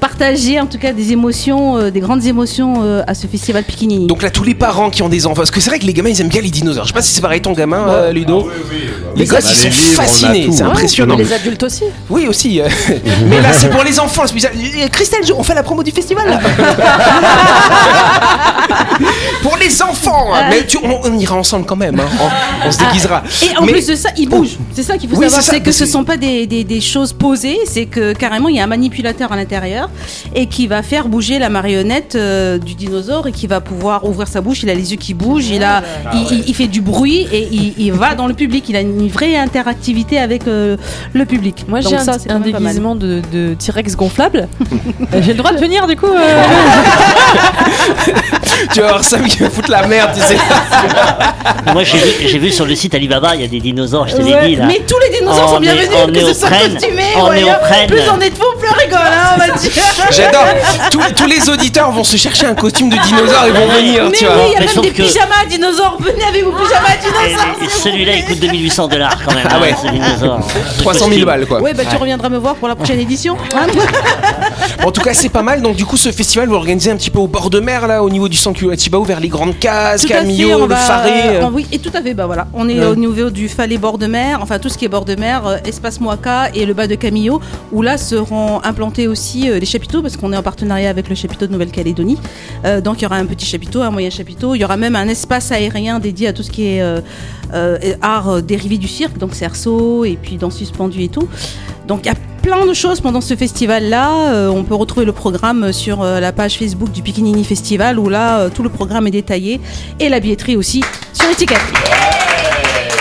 partager 0.00 0.60
en 0.60 0.66
tout 0.66 0.78
cas 0.78 0.92
des 0.92 1.10
émotions, 1.10 1.76
euh, 1.76 1.90
des 1.90 1.98
grandes 1.98 2.24
émotions 2.24 2.82
euh, 2.84 3.02
à 3.08 3.14
ce 3.14 3.26
festival 3.26 3.64
Piquini. 3.64 4.06
Donc 4.06 4.22
là, 4.22 4.30
tous 4.30 4.44
les 4.44 4.54
parents 4.54 4.90
qui 4.90 5.02
ont 5.02 5.08
des 5.08 5.26
enfants, 5.26 5.34
parce 5.38 5.50
que 5.50 5.60
c'est 5.60 5.70
vrai 5.70 5.80
que 5.80 5.86
les 5.86 5.92
gamins, 5.92 6.10
ils 6.10 6.20
aiment 6.20 6.28
bien 6.28 6.40
les 6.40 6.50
dinosaures. 6.50 6.84
Je 6.84 6.88
sais 6.88 6.94
pas 6.94 7.02
si 7.02 7.12
c'est 7.12 7.20
pareil 7.20 7.40
ton 7.40 7.52
gamin, 7.52 7.84
euh, 7.88 8.12
Ludo. 8.12 8.48
Les 9.16 9.24
gosses, 9.26 9.50
ils 9.50 9.56
sont 9.56 9.68
livres, 9.68 10.00
fascinés, 10.00 10.48
c'est 10.52 10.62
Ouais, 10.62 10.68
impressionnant. 10.70 11.16
Les 11.16 11.32
adultes 11.32 11.64
aussi. 11.64 11.82
Oui, 12.08 12.28
aussi. 12.28 12.60
Mais 13.26 13.40
là, 13.42 13.52
c'est 13.52 13.70
pour 13.70 13.82
les 13.82 13.98
enfants. 13.98 14.22
Christelle, 14.92 15.22
on 15.36 15.42
fait 15.42 15.54
la 15.54 15.64
promo 15.64 15.82
du 15.82 15.90
festival. 15.90 16.30
là. 16.30 16.38
pour 19.48 19.58
les 19.58 19.82
enfants. 19.82 20.32
Hein. 20.32 20.42
Ah, 20.44 20.50
Mais 20.50 20.66
on, 21.04 21.18
ira 21.18 21.36
ensemble 21.36 21.64
quand 21.64 21.76
même. 21.76 21.98
Hein. 21.98 22.08
On, 22.66 22.70
se 22.70 22.78
ah, 22.80 22.86
déguisera. 22.86 23.22
Et 23.42 23.56
en 23.56 23.66
plus 23.66 23.86
de 23.86 23.94
ça, 23.94 24.10
ils 24.16 24.28
bougent. 24.28 24.58
C'est 24.72 24.82
ça 24.82 24.98
qu'il 24.98 25.08
faut 25.08 25.20
savoir. 25.20 25.42
C'est 25.42 25.60
que 25.60 25.72
ce 25.72 25.84
ne 25.84 25.88
sont 25.88 26.04
pas 26.04 26.16
des, 26.16 26.80
choses 26.80 27.12
posées. 27.12 27.58
C'est 27.66 27.86
que 27.86 28.12
carrément, 28.12 28.48
il 28.48 28.56
y 28.56 28.60
a 28.60 28.64
un 28.64 28.68
manipulateur 28.68 29.32
à 29.32 29.36
l'intérieur 29.36 29.90
et 30.34 30.46
qui 30.46 30.66
va 30.66 30.82
faire 30.82 31.08
bouger 31.08 31.38
la 31.38 31.48
marionnette 31.48 32.14
euh, 32.14 32.58
du 32.58 32.74
dinosaure 32.74 33.26
et 33.26 33.32
qui 33.32 33.46
va 33.46 33.60
pouvoir 33.60 34.04
ouvrir 34.04 34.28
sa 34.28 34.40
bouche. 34.40 34.62
Il 34.62 34.70
a 34.70 34.74
les 34.74 34.92
yeux 34.92 34.98
qui 34.98 35.14
bougent. 35.14 35.48
Il, 35.48 35.64
a, 35.64 35.82
ah, 36.06 36.10
il, 36.46 36.54
fait 36.54 36.68
du 36.68 36.80
bruit 36.80 37.26
et 37.32 37.48
il, 37.78 37.92
va 37.92 38.14
dans 38.14 38.26
le 38.26 38.34
public. 38.34 38.68
Il 38.68 38.76
a 38.76 38.80
une 38.80 39.08
vraie 39.08 39.36
interactivité 39.36 40.18
avec 40.18 40.46
euh, 40.46 40.76
le 41.14 41.24
public. 41.24 41.64
Moi, 41.68 41.80
j'ai 41.80 41.96
un, 41.96 42.04
ça, 42.04 42.16
un 42.28 42.40
déguisement 42.40 42.94
de, 42.94 43.22
de 43.32 43.54
T-Rex 43.54 43.96
gonflable. 43.96 44.48
Euh, 45.14 45.22
j'ai 45.22 45.32
le 45.32 45.38
droit 45.38 45.52
de 45.52 45.58
venir 45.58 45.86
du 45.86 45.96
coup. 45.96 46.06
Tu 48.72 48.80
vas 48.80 48.88
avoir 48.88 49.04
5 49.04 49.37
tu 49.38 49.50
foutre 49.50 49.70
la 49.70 49.86
merde, 49.86 50.10
tu 50.14 50.20
sais. 50.20 50.36
Moi, 51.72 51.84
j'ai 51.84 51.98
vu, 51.98 52.28
j'ai 52.28 52.38
vu 52.38 52.50
sur 52.50 52.66
le 52.66 52.74
site 52.74 52.94
Alibaba, 52.94 53.34
il 53.34 53.42
y 53.42 53.44
a 53.44 53.46
des 53.46 53.60
dinosaures, 53.60 54.08
je 54.08 54.16
te 54.16 54.22
l'ai 54.22 54.48
dit. 54.48 54.56
Là. 54.56 54.66
Mais 54.66 54.80
tous 54.86 54.98
les 54.98 55.18
dinosaures 55.18 55.50
sont 55.50 55.60
bienvenus, 55.60 55.88
que 56.12 56.32
ce 56.32 56.34
soit 56.34 56.50
costumés, 56.50 57.14
en 57.16 57.32
néoprène. 57.32 57.88
Plus 57.88 58.00
on 58.10 58.20
est 58.20 58.30
de 58.30 58.34
fous, 58.34 58.44
rigole, 58.88 59.12
hein, 59.12 59.34
on 59.34 59.38
va 59.38 59.58
dire. 59.58 59.70
J'adore. 60.10 60.44
Tous, 60.90 61.00
tous 61.16 61.26
les 61.26 61.48
auditeurs 61.48 61.90
vont 61.90 62.04
se 62.04 62.16
chercher 62.16 62.46
un 62.46 62.54
costume 62.54 62.88
de 62.90 62.96
dinosaure 62.96 63.44
et 63.46 63.50
vont 63.50 63.68
venir, 63.68 64.04
Mais 64.04 64.12
tu 64.12 64.24
oui, 64.26 64.30
vois. 64.32 64.44
il 64.46 64.52
y 64.52 64.56
a 64.56 64.58
Mais 64.60 64.66
même 64.66 64.74
sauf 64.74 64.84
des 64.84 64.90
que- 64.90 65.02
pyjamas 65.02 65.44
dinosaures. 65.48 65.96
Venez 66.00 66.24
avec 66.24 66.44
vos 66.44 66.52
pyjamas 66.52 66.94
Et- 66.94 67.28
dinosaures. 67.28 67.56
et 67.62 67.68
Celui-là, 67.82 68.12
il 68.16 68.24
coûte 68.24 68.38
2800 68.40 68.88
dollars 68.88 69.18
quand 69.24 69.34
même. 69.34 69.46
Ah 69.48 69.56
hein, 69.56 69.60
ouais. 69.60 69.74
ce 69.82 69.88
dinosaure. 69.90 70.40
300 70.78 71.08
000 71.10 71.26
balles, 71.26 71.46
quoi. 71.46 71.60
Ouais, 71.60 71.74
bah 71.74 71.82
tu 71.88 71.96
reviendras 71.96 72.28
me 72.28 72.38
voir 72.38 72.54
pour 72.56 72.68
la 72.68 72.76
prochaine 72.76 73.00
édition. 73.00 73.36
hein. 73.54 73.66
En 74.84 74.90
tout 74.92 75.00
cas, 75.00 75.12
c'est 75.14 75.28
pas 75.28 75.42
mal. 75.42 75.60
Donc, 75.62 75.76
du 75.76 75.84
coup, 75.84 75.96
ce 75.96 76.10
festival, 76.12 76.48
vous 76.48 76.54
organisez 76.54 76.90
un 76.90 76.96
petit 76.96 77.10
peu 77.10 77.18
au 77.18 77.26
bord 77.26 77.50
de 77.50 77.60
mer, 77.60 77.86
là, 77.86 78.02
au 78.02 78.10
niveau 78.10 78.28
du 78.28 78.36
sanctuaire 78.36 78.76
Chibao, 78.78 79.02
vers 79.04 79.20
les 79.20 79.28
grandes 79.28 79.58
cases, 79.58 80.02
Tout 80.02 80.06
à 80.06 80.16
fait, 80.16 80.20
Camillo, 80.22 80.60
le 80.60 80.66
va- 80.66 80.76
Faré. 80.76 81.10
euh. 81.26 81.42
euh, 81.42 81.50
oui, 81.52 81.66
et 81.72 81.78
tout 81.78 81.90
à 81.94 82.00
fait. 82.02 82.14
Bah 82.14 82.26
voilà, 82.26 82.46
on 82.54 82.68
est 82.68 82.78
Ouais. 82.78 82.86
au 82.86 82.94
niveau 82.94 83.30
du 83.30 83.48
Falais 83.48 83.76
bord 83.78 83.98
de 83.98 84.06
mer, 84.06 84.38
enfin 84.42 84.58
tout 84.58 84.68
ce 84.68 84.78
qui 84.78 84.84
est 84.84 84.88
bord 84.88 85.04
de 85.04 85.14
mer, 85.16 85.46
euh, 85.46 85.56
espace 85.64 86.00
Moaka 86.00 86.48
et 86.54 86.64
le 86.64 86.74
bas 86.74 86.86
de 86.86 86.94
Camillo, 86.94 87.40
où 87.72 87.82
là 87.82 87.98
seront 87.98 88.60
implantés 88.78 89.08
aussi 89.08 89.50
euh, 89.50 89.58
les 89.58 89.66
chapiteaux 89.66 90.02
parce 90.02 90.16
qu'on 90.16 90.32
est 90.32 90.36
en 90.36 90.42
partenariat 90.42 90.88
avec 90.88 91.08
le 91.08 91.16
chapiteau 91.16 91.46
de 91.48 91.52
Nouvelle-Calédonie. 91.52 92.16
Euh, 92.64 92.80
donc 92.80 93.00
il 93.00 93.02
y 93.02 93.06
aura 93.06 93.16
un 93.16 93.26
petit 93.26 93.44
chapiteau, 93.44 93.82
un 93.82 93.90
moyen 93.90 94.10
chapiteau. 94.10 94.54
Il 94.54 94.60
y 94.60 94.64
aura 94.64 94.76
même 94.76 94.94
un 94.94 95.08
espace 95.08 95.50
aérien 95.50 95.98
dédié 95.98 96.28
à 96.28 96.32
tout 96.32 96.44
ce 96.44 96.50
qui 96.50 96.66
est 96.66 96.80
euh, 96.80 97.00
euh, 97.54 97.78
art 98.02 98.28
euh, 98.28 98.40
dérivé 98.40 98.78
du 98.78 98.86
cirque, 98.86 99.18
donc 99.18 99.34
cerceau 99.34 100.04
et 100.04 100.16
puis 100.20 100.36
danse 100.36 100.56
suspendue 100.56 101.02
et 101.02 101.08
tout. 101.08 101.28
Donc 101.88 102.00
il 102.04 102.06
y 102.06 102.10
a 102.10 102.14
plein 102.40 102.66
de 102.66 102.72
choses 102.72 103.00
pendant 103.00 103.20
ce 103.20 103.34
festival-là. 103.34 104.32
Euh, 104.32 104.48
on 104.48 104.62
peut 104.62 104.76
retrouver 104.76 105.06
le 105.06 105.12
programme 105.12 105.72
sur 105.72 106.02
euh, 106.02 106.20
la 106.20 106.30
page 106.30 106.56
Facebook 106.56 106.92
du 106.92 107.02
Pikinini 107.02 107.42
Festival 107.42 107.98
où 107.98 108.08
là 108.08 108.38
euh, 108.38 108.48
tout 108.48 108.62
le 108.62 108.68
programme 108.68 109.08
est 109.08 109.12
détaillé 109.12 109.60
et 109.98 110.08
la 110.08 110.20
billetterie 110.20 110.56
aussi 110.56 110.84
sur 111.12 111.28
étiquette. 111.30 111.58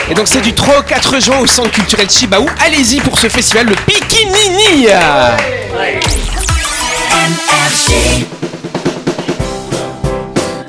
Et 0.09 0.13
donc, 0.13 0.29
c'est 0.29 0.39
du 0.39 0.53
3 0.53 0.79
au 0.79 0.83
4 0.83 1.21
juin 1.21 1.39
au 1.39 1.45
centre 1.45 1.69
culturel 1.69 2.09
Chibaou. 2.09 2.45
Allez-y 2.65 3.01
pour 3.01 3.19
ce 3.19 3.27
festival, 3.27 3.67
le 3.67 3.75
Pikinini. 3.85 4.87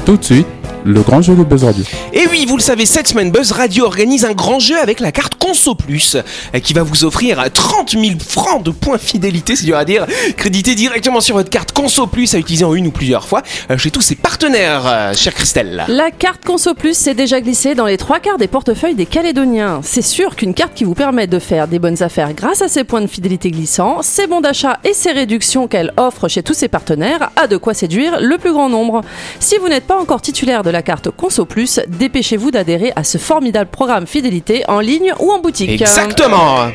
Tout 0.05 0.17
de 0.17 0.25
suite, 0.25 0.47
le 0.85 1.03
grand 1.03 1.21
jeu 1.21 1.35
de 1.35 1.45
Buzz 1.45 1.65
Radio. 1.65 1.85
Et 2.15 2.27
oui, 2.31 2.47
vous 2.49 2.57
le 2.57 2.63
savez, 2.63 2.87
cette 2.87 3.09
semaine, 3.09 3.31
Buzz 3.31 3.53
Radio 3.53 3.85
organise 3.85 4.25
un 4.25 4.33
grand 4.33 4.59
jeu 4.59 4.79
avec 4.79 5.01
la 5.01 5.13
carte 5.13 5.38
Conso 5.49 5.75
Plus 5.75 6.15
euh, 6.15 6.59
qui 6.61 6.75
va 6.75 6.83
vous 6.83 7.07
offrir 7.07 7.43
30 7.51 7.93
000 7.93 8.05
francs 8.21 8.63
de 8.63 8.71
points 8.71 8.99
fidélité, 8.99 9.57
c'est 9.57 9.65
dur 9.65 9.79
à 9.79 9.87
dire, 9.87 10.05
crédité 10.37 10.75
directement 10.75 11.23
sur 11.23 11.37
votre 11.37 11.49
carte 11.49 11.73
Conso 11.73 12.07
Plus 12.07 12.35
à 12.35 12.39
utiliser 12.39 12.67
en 12.67 12.75
une 12.75 12.89
ou 12.89 12.91
plusieurs 12.91 13.27
fois 13.27 13.43
euh, 13.71 13.79
chez 13.79 13.91
tous 13.91 14.03
ses 14.03 14.15
partenaires, 14.15 14.83
euh, 14.87 15.15
chère 15.15 15.33
Christelle. 15.33 15.87
La 15.89 16.11
carte 16.11 16.45
Conso 16.45 16.75
Plus 16.75 16.93
s'est 16.93 17.15
déjà 17.15 17.41
glissée 17.41 17.75
dans 17.75 17.87
les 17.87 17.97
trois 17.97 18.21
quarts 18.21 18.37
des 18.37 18.47
portefeuilles 18.47 18.95
des 18.95 19.07
Calédoniens. 19.07 19.81
C'est 19.83 20.03
sûr 20.03 20.37
qu'une 20.37 20.53
carte 20.53 20.75
qui 20.75 20.85
vous 20.85 20.93
permet 20.93 21.27
de 21.27 21.39
faire 21.39 21.67
des 21.67 21.79
bonnes 21.79 22.03
affaires 22.03 22.35
grâce 22.35 22.61
à 22.61 22.69
ses 22.69 22.85
points 22.85 23.01
de 23.01 23.07
fidélité 23.07 23.51
glissants, 23.51 24.03
ses 24.03 24.27
bons 24.27 24.43
d'achat 24.43 24.79
et 24.85 24.93
ses 24.93 25.13
réductions 25.13 25.67
qu'elle 25.67 25.95
offre 25.97 26.29
chez 26.29 26.43
tous 26.43 26.53
ses 26.53 26.69
partenaires 26.69 27.31
a 27.37 27.47
de 27.47 27.57
quoi 27.57 27.73
séduire 27.73 28.21
le 28.21 28.37
plus 28.37 28.53
grand 28.53 28.69
nombre. 28.69 29.01
Si 29.41 29.57
vous 29.57 29.71
n'êtes 29.71 29.87
pas 29.87 29.97
encore 29.97 30.21
titulaire 30.21 30.63
de 30.63 30.69
la 30.69 30.83
carte 30.83 31.11
Conso 31.11 31.47
Plus, 31.47 31.81
dépêchez-vous 31.89 32.51
d'adhérer 32.51 32.93
à 32.97 33.03
ce 33.03 33.17
formidable 33.17 33.71
programme 33.71 34.07
fidélité 34.07 34.63
en 34.69 34.81
ligne 34.81 35.15
ou 35.21 35.33
en 35.33 35.38
boutique. 35.41 35.71
Exactement 35.71 36.71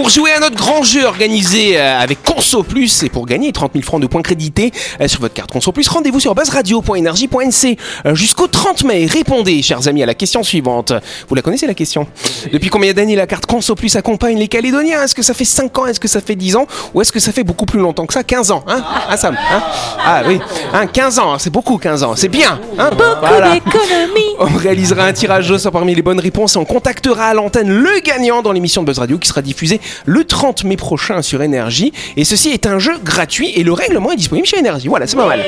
pour 0.00 0.08
jouer 0.08 0.32
à 0.32 0.40
notre 0.40 0.56
grand 0.56 0.82
jeu 0.82 1.04
organisé 1.04 1.78
euh, 1.78 2.00
avec 2.00 2.22
Conso 2.22 2.62
Plus 2.62 3.02
et 3.02 3.10
pour 3.10 3.26
gagner 3.26 3.52
30 3.52 3.72
000 3.74 3.84
francs 3.84 4.00
de 4.00 4.06
points 4.06 4.22
crédités 4.22 4.72
euh, 4.98 5.08
sur 5.08 5.20
votre 5.20 5.34
carte 5.34 5.52
Conso 5.52 5.72
Plus, 5.72 5.86
rendez-vous 5.88 6.20
sur 6.20 6.34
buzzradio.energie.nc 6.34 7.78
euh, 8.06 8.14
jusqu'au 8.14 8.46
30 8.46 8.84
mai. 8.84 9.04
Répondez, 9.04 9.60
chers 9.60 9.88
amis, 9.88 10.02
à 10.02 10.06
la 10.06 10.14
question 10.14 10.42
suivante. 10.42 10.94
Vous 11.28 11.34
la 11.34 11.42
connaissez 11.42 11.66
la 11.66 11.74
question? 11.74 12.06
Depuis 12.50 12.70
combien 12.70 12.94
d'années 12.94 13.14
la 13.14 13.26
carte 13.26 13.44
Conso 13.44 13.74
Plus 13.74 13.94
accompagne 13.94 14.38
les 14.38 14.48
Calédoniens? 14.48 15.02
Est-ce 15.02 15.14
que 15.14 15.20
ça 15.20 15.34
fait 15.34 15.44
5 15.44 15.76
ans? 15.76 15.84
Est-ce 15.84 16.00
que 16.00 16.08
ça 16.08 16.22
fait 16.22 16.34
10 16.34 16.56
ans? 16.56 16.66
Ou 16.94 17.02
est-ce 17.02 17.12
que 17.12 17.20
ça 17.20 17.30
fait 17.30 17.44
beaucoup 17.44 17.66
plus 17.66 17.80
longtemps 17.80 18.06
que 18.06 18.14
ça? 18.14 18.24
15 18.24 18.52
ans, 18.52 18.64
hein? 18.68 18.82
Ah 19.06 19.18
Sam 19.18 19.36
hein? 19.36 19.62
Ah 20.02 20.22
oui, 20.26 20.40
hein, 20.72 20.86
15 20.86 21.18
ans, 21.18 21.38
c'est 21.38 21.50
beaucoup 21.50 21.76
15 21.76 22.04
ans, 22.04 22.16
c'est 22.16 22.28
bien 22.28 22.58
hein? 22.78 22.88
Beaucoup 22.88 23.52
d'économies. 23.52 24.34
On 24.38 24.56
réalisera 24.56 25.04
un 25.04 25.12
tirage 25.12 25.50
au 25.50 25.58
sort 25.58 25.72
parmi 25.72 25.94
les 25.94 26.00
bonnes 26.00 26.20
réponses 26.20 26.56
et 26.56 26.58
on 26.58 26.64
contactera 26.64 27.26
à 27.26 27.34
l'antenne 27.34 27.68
le 27.68 28.00
gagnant 28.00 28.40
dans 28.40 28.52
l'émission 28.52 28.80
de 28.80 28.86
Buzz 28.86 28.98
Radio 28.98 29.18
qui 29.18 29.28
sera 29.28 29.42
diffusée 29.42 29.78
le 30.06 30.24
30 30.24 30.64
mai 30.64 30.76
prochain 30.76 31.22
sur 31.22 31.42
Énergie. 31.42 31.92
Et 32.16 32.24
ceci 32.24 32.50
est 32.50 32.66
un 32.66 32.78
jeu 32.78 32.92
gratuit 33.04 33.52
et 33.54 33.62
le 33.62 33.72
règlement 33.72 34.12
est 34.12 34.16
disponible 34.16 34.46
chez 34.46 34.58
Énergie. 34.58 34.88
Voilà, 34.88 35.06
c'est 35.06 35.16
pas 35.16 35.26
mal. 35.26 35.44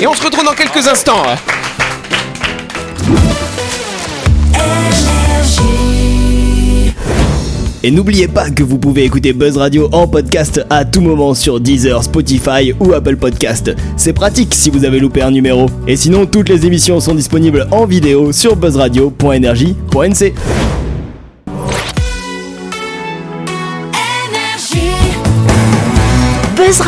Et 0.00 0.06
on 0.06 0.14
se 0.14 0.22
retrouve 0.22 0.44
dans 0.44 0.54
quelques 0.54 0.86
instants. 0.86 1.24
Et 7.82 7.90
n'oubliez 7.90 8.28
pas 8.28 8.50
que 8.50 8.62
vous 8.62 8.76
pouvez 8.78 9.04
écouter 9.04 9.32
Buzz 9.32 9.56
Radio 9.56 9.88
en 9.92 10.06
podcast 10.06 10.60
à 10.68 10.84
tout 10.84 11.00
moment 11.00 11.32
sur 11.32 11.60
Deezer, 11.60 12.04
Spotify 12.04 12.74
ou 12.78 12.92
Apple 12.92 13.16
Podcast. 13.16 13.74
C'est 13.96 14.12
pratique 14.12 14.54
si 14.54 14.68
vous 14.68 14.84
avez 14.84 15.00
loupé 15.00 15.22
un 15.22 15.30
numéro. 15.30 15.66
Et 15.86 15.96
sinon, 15.96 16.26
toutes 16.26 16.50
les 16.50 16.66
émissions 16.66 17.00
sont 17.00 17.14
disponibles 17.14 17.66
en 17.70 17.86
vidéo 17.86 18.32
sur 18.32 18.54
buzzradio.energie.nc. 18.54 20.34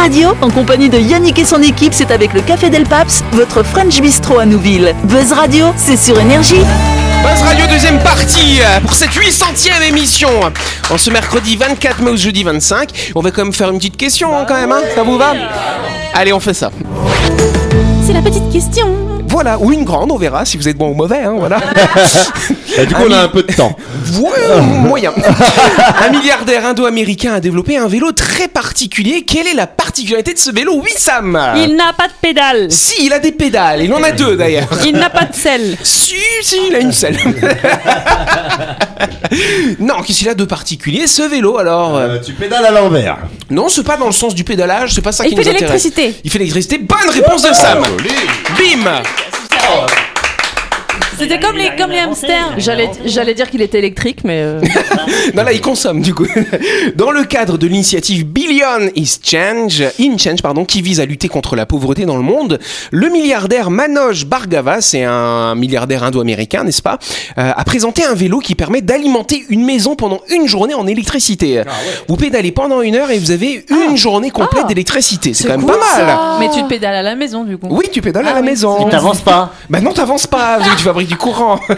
Radio, 0.03 0.31
en 0.41 0.51
compagnie 0.51 0.89
de 0.89 0.99
Yannick 0.99 1.39
et 1.39 1.45
son 1.45 1.63
équipe, 1.63 1.95
c'est 1.95 2.11
avec 2.11 2.33
le 2.33 2.41
Café 2.41 2.71
Del 2.71 2.83
Paps, 2.83 3.23
votre 3.31 3.63
French 3.63 4.01
Bistro 4.01 4.41
à 4.41 4.45
Nouville. 4.45 4.97
Buzz 5.05 5.31
Radio, 5.31 5.67
c'est 5.77 5.97
sur 5.97 6.19
Énergie. 6.19 6.59
Buzz 7.23 7.41
Radio 7.45 7.69
deuxième 7.69 8.01
partie 8.01 8.59
pour 8.83 8.95
cette 8.95 9.11
800ème 9.11 9.81
émission. 9.89 10.29
En 10.91 10.99
ce 10.99 11.09
mercredi 11.09 11.55
24 11.55 12.03
mai 12.03 12.11
au 12.11 12.17
jeudi 12.17 12.43
25. 12.43 13.13
On 13.15 13.21
va 13.21 13.31
quand 13.31 13.45
même 13.45 13.53
faire 13.53 13.71
une 13.71 13.79
petite 13.79 13.97
question 13.97 14.37
hein, 14.37 14.45
quand 14.49 14.57
même, 14.57 14.73
hein 14.73 14.83
ça 14.93 15.05
vous 15.05 15.17
va? 15.17 15.35
Allez, 16.15 16.33
on 16.33 16.41
fait 16.41 16.55
ça. 16.55 16.73
C'est 18.05 18.13
la 18.13 18.23
petite 18.23 18.51
question. 18.51 19.12
Voilà, 19.33 19.59
ou 19.59 19.73
une 19.73 19.85
grande, 19.85 20.13
on 20.13 20.19
verra 20.19 20.45
si 20.45 20.57
vous 20.59 20.69
êtes 20.69 20.77
bon 20.77 20.91
ou 20.91 20.95
mauvais, 20.95 21.21
hein, 21.23 21.35
voilà. 21.39 21.59
Et 22.79 22.85
du 22.87 22.95
coup, 22.95 23.03
on 23.09 23.13
a 23.13 23.23
un 23.23 23.29
peu 23.29 23.43
de 23.43 23.53
temps. 23.53 23.75
Ouais, 24.21 24.61
moyen. 24.61 25.13
un 26.07 26.11
milliardaire 26.11 26.67
indo-américain 26.67 27.33
a 27.35 27.41
développé 27.41 27.79
un 27.79 27.89
vélo 27.89 28.13
très 28.13 28.47
particulier. 28.47 29.23
Quelle 29.23 29.47
est 29.47 29.55
la 29.55 29.67
particularité 29.67 30.35
de 30.35 30.39
ce 30.39 30.51
vélo? 30.53 30.81
Oui, 30.85 30.91
Sam 30.97 31.41
Il 31.57 31.75
n'a 31.77 31.95
pas 31.95 32.09
de 32.09 32.13
pédale. 32.21 32.67
Si, 32.71 33.07
il 33.07 33.13
a 33.15 33.19
des 33.19 33.33
pédales. 33.33 33.83
Il 33.83 33.93
en 33.95 34.03
a 34.03 34.13
deux 34.13 34.37
d'ailleurs. 34.37 34.69
Il 34.85 34.93
n'a 34.93 35.09
pas 35.11 35.25
de 35.25 35.35
selle. 35.35 35.77
Si, 35.83 36.15
si, 36.43 36.59
il 36.69 36.77
a 36.77 36.81
une 36.81 36.93
selle. 36.93 37.17
non, 39.81 40.03
qu'est-ce 40.03 40.19
qu'il 40.19 40.29
a 40.29 40.35
de 40.35 40.45
particulier 40.45 41.07
ce 41.07 41.23
vélo 41.23 41.57
alors? 41.59 41.97
Euh, 41.97 42.19
tu 42.25 42.33
pédales 42.35 42.65
à 42.67 42.71
l'envers. 42.71 43.17
Non, 43.51 43.69
c'est 43.69 43.83
pas 43.83 43.97
dans 43.97 44.07
le 44.07 44.13
sens 44.13 44.35
du 44.35 44.45
pédalage, 44.45 44.95
c'est 44.95 45.01
pas 45.03 45.13
ça 45.13 45.25
Il 45.25 45.31
qui 45.31 45.37
fait 45.37 45.45
nous 45.45 45.51
de 45.51 45.55
intéresse. 45.57 45.85
l'électricité. 45.85 46.21
Il 46.25 46.31
fait 46.31 46.39
de 46.39 46.45
l'électricité. 46.45 46.79
Bonne 46.79 47.11
réponse 47.11 47.43
de 47.43 47.53
Sam. 47.55 47.83
Bim 48.59 49.03
C'était 51.23 51.39
comme 51.41 51.57
les, 51.57 51.71
comme 51.79 51.91
les 51.91 51.99
hamsters. 52.01 52.55
J'allais, 52.59 52.91
j'allais 53.05 53.35
dire 53.35 53.49
qu'il 53.51 53.63
était 53.63 53.79
électrique, 53.79 54.19
mais 54.25 54.43
euh, 54.43 54.61
Non, 55.35 55.45
là, 55.45 55.53
il 55.53 55.61
consomme, 55.61 56.01
du 56.01 56.15
coup. 56.15 56.27
Dans 56.97 57.11
le 57.11 57.25
cadre 57.25 57.59
de 57.59 57.67
l'initiative 57.67 58.27
Billion 58.27 58.91
is 58.97 59.19
Change, 59.25 59.83
in 60.01 60.19
Change, 60.19 60.43
pardon, 60.43 60.65
qui 60.65 60.83
vise 60.83 61.01
à 61.01 61.05
lutter 61.07 61.29
contre 61.29 61.55
la 61.57 61.67
pauvreté 61.67 62.05
dans 62.07 62.17
le 62.17 62.23
monde, 62.23 62.59
le 62.91 63.09
milliardaire 63.09 63.71
Manoj 63.71 64.27
Bhargava, 64.27 64.81
c'est 64.81 65.05
un 65.05 65.55
milliardaire 65.55 66.03
indo-américain, 66.05 66.65
n'est-ce 66.65 66.83
pas, 66.83 66.99
euh, 67.39 67.53
a 67.57 67.65
présenté 67.65 68.05
un 68.05 68.15
vélo 68.15 68.39
qui 68.41 68.55
permet 68.55 68.81
d'alimenter 68.81 69.45
une 69.49 69.65
maison 69.65 69.95
pendant 69.97 70.21
une 70.31 70.49
journée 70.49 70.75
en 70.75 70.87
électricité. 70.87 71.63
Vous 72.09 72.17
pédalez 72.17 72.53
pendant 72.53 72.81
une 72.83 72.97
heure 72.97 73.11
et 73.11 73.19
vous 73.19 73.31
avez 73.31 73.65
une 73.71 73.97
journée 73.97 74.31
complète 74.31 74.63
Ah. 74.65 74.69
d'électricité. 74.69 75.35
C'est 75.35 75.45
quand 75.45 75.57
même 75.57 75.63
cool, 75.67 75.75
pas 75.75 75.99
mal. 75.99 76.07
ça. 76.09 76.37
Mais 76.41 76.49
tu 76.51 76.63
te 76.63 76.69
pédales 76.69 76.95
à 76.95 77.03
la 77.03 77.15
maison 77.15 77.45
du 77.45 77.57
coup. 77.59 77.69
Oui, 77.71 77.87
tu 77.93 78.01
pédales 78.03 78.27
à 78.27 78.31
Ah 78.31 78.35
la 78.35 78.41
oui. 78.41 78.47
maison. 78.47 78.85
Tu 78.85 78.91
t'avances 78.91 79.21
pas. 79.21 79.53
Bah 79.71 79.81
non, 79.81 79.93
t'avances 79.93 80.27
pas, 80.27 80.59
tu 80.77 80.83
fabriques 80.83 81.12
du 81.13 81.17
courant. 81.19 81.61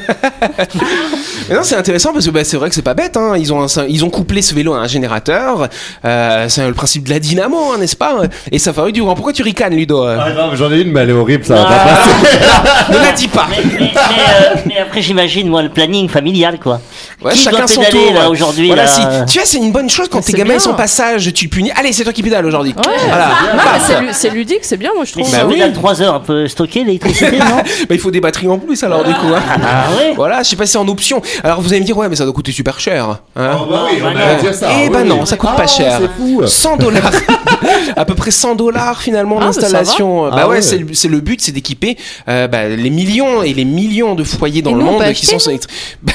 Mais 1.48 1.54
non, 1.56 1.62
c'est 1.62 1.76
intéressant 1.76 2.12
parce 2.12 2.24
que 2.26 2.30
bah, 2.30 2.44
c'est 2.44 2.56
vrai 2.56 2.68
que 2.68 2.74
c'est 2.74 2.82
pas 2.82 2.94
bête. 2.94 3.16
Hein. 3.16 3.34
Ils, 3.36 3.52
ont 3.52 3.62
un- 3.64 3.86
ils 3.88 4.04
ont 4.04 4.10
couplé 4.10 4.40
ce 4.42 4.54
vélo 4.54 4.72
à 4.74 4.78
un 4.78 4.86
générateur. 4.86 5.68
Euh, 6.04 6.46
c'est 6.48 6.66
le 6.66 6.72
principe 6.74 7.04
de 7.04 7.10
la 7.10 7.18
dynamo, 7.18 7.72
hein, 7.74 7.78
n'est-ce 7.78 7.96
pas? 7.96 8.22
Et 8.50 8.58
ça 8.58 8.72
fabrique 8.72 8.94
du 8.94 9.00
courant. 9.02 9.14
Pourquoi 9.14 9.32
tu 9.32 9.42
ricanes, 9.42 9.74
Ludo? 9.74 10.04
Ah 10.04 10.30
non, 10.34 10.50
mais 10.50 10.56
j'en 10.56 10.72
ai 10.72 10.80
une, 10.80 10.90
mais 10.92 11.00
elle 11.00 11.10
est 11.10 11.14
horrible, 11.14 11.44
ça 11.44 11.54
va 11.56 11.64
pas 11.64 11.76
Ah. 11.84 11.88
passer. 11.96 12.92
Ne 12.98 13.04
la 13.04 13.12
dis 13.12 13.28
pas. 13.28 13.46
Mais, 13.50 13.56
mais- 13.64 13.78
mais, 13.80 13.92
euh, 13.92 14.54
mais 14.66 14.78
après, 14.78 15.02
j'imagine, 15.02 15.48
moi, 15.48 15.62
le 15.62 15.68
planning 15.68 16.08
familial, 16.08 16.58
quoi. 16.58 16.80
Ouais, 17.22 17.32
Qui 17.32 17.38
chacun 17.40 17.58
doit 17.58 17.66
son 17.66 17.80
pédaler, 17.82 18.06
tour. 18.06 18.14
là, 18.14 18.30
aujourd'hui, 18.30 18.66
Voilà, 18.68 18.84
là 18.84 18.88
si. 18.88 19.00
Tu 19.32 19.38
vois, 19.38 19.46
c'est 19.46 19.58
une 19.58 19.72
bonne 19.72 19.90
chose 19.90 20.08
quand 20.10 20.20
tes 20.24 20.32
gamins 20.32 20.54
ils 20.54 20.60
sont 20.60 20.74
passage, 20.74 21.32
tu 21.34 21.48
punis. 21.48 21.72
Allez, 21.76 21.92
c'est 21.92 22.04
toi 22.04 22.12
qui 22.12 22.22
pédales 22.22 22.46
aujourd'hui. 22.46 22.74
Voilà. 23.08 23.28
Mais 23.52 23.58
Paf. 23.62 23.84
c'est, 23.86 24.00
lu- 24.00 24.08
c'est 24.12 24.30
ludique, 24.30 24.60
c'est 24.62 24.76
bien, 24.76 24.90
moi 24.94 25.04
je 25.04 25.12
Mais 25.16 25.22
trouve. 25.22 25.34
Bah 25.34 25.44
oui. 25.46 25.54
pédale 25.54 25.72
3 25.72 26.02
heures, 26.02 26.14
on 26.22 26.26
peut 26.26 26.48
stocker 26.48 26.84
l'électricité, 26.84 27.32
non? 27.38 27.56
Bah, 27.56 27.62
il 27.90 27.98
faut 27.98 28.10
des 28.10 28.20
batteries 28.20 28.48
en 28.48 28.58
plus 28.58 28.82
alors 28.82 29.04
du 29.04 29.12
coup. 29.14 29.23
Hein. 29.32 29.42
Ah 29.62 29.86
ouais 29.96 30.12
Voilà, 30.16 30.42
je 30.42 30.48
sais 30.48 30.56
pas 30.56 30.66
si 30.66 30.72
c'est 30.72 30.78
en 30.78 30.88
option. 30.88 31.22
Alors 31.42 31.60
vous 31.60 31.68
allez 31.72 31.80
me 31.80 31.86
dire 31.86 31.96
ouais 31.96 32.08
mais 32.08 32.16
ça 32.16 32.24
doit 32.24 32.32
coûter 32.32 32.52
super 32.52 32.80
cher. 32.80 33.08
Hein 33.36 33.56
Oh, 33.60 33.66
bah 33.70 33.84
oui, 33.90 33.98
on 34.02 34.12
bah 34.12 34.52
ça. 34.52 34.68
Eh 34.72 34.84
oui, 34.84 34.90
ben 34.90 35.02
oui. 35.02 35.08
non, 35.08 35.24
ça 35.26 35.36
coûte 35.36 35.50
pas 35.56 35.64
Ah, 35.64 35.66
cher. 35.66 36.00
Fou. 36.16 36.42
100 36.46 36.76
dollars. 36.78 37.10
à 37.96 38.04
peu 38.04 38.14
près 38.14 38.30
100 38.30 38.54
dollars 38.56 39.00
finalement 39.00 39.36
Ah, 39.36 39.40
bah, 39.40 39.46
l'installation. 39.46 40.28
Bah, 40.28 40.36
Ah 40.38 40.48
ouais, 40.48 40.56
ouais. 40.56 40.62
c'est 40.62 40.78
le- 40.78 40.94
c'est 40.94 41.08
le 41.08 41.20
but, 41.20 41.40
c'est 41.40 41.52
d'équiper 41.52 41.96
euh, 42.28 42.46
bah, 42.48 42.68
les 42.68 42.90
millions 42.90 43.42
et 43.42 43.52
les 43.54 43.64
millions 43.64 44.14
de 44.14 44.24
foyers 44.24 44.62
dans 44.62 44.70
Et 44.70 44.74
le 44.74 44.80
nous, 44.80 44.86
monde 44.86 45.12
qui 45.12 45.26
sont. 45.26 45.38
Bah. 46.02 46.12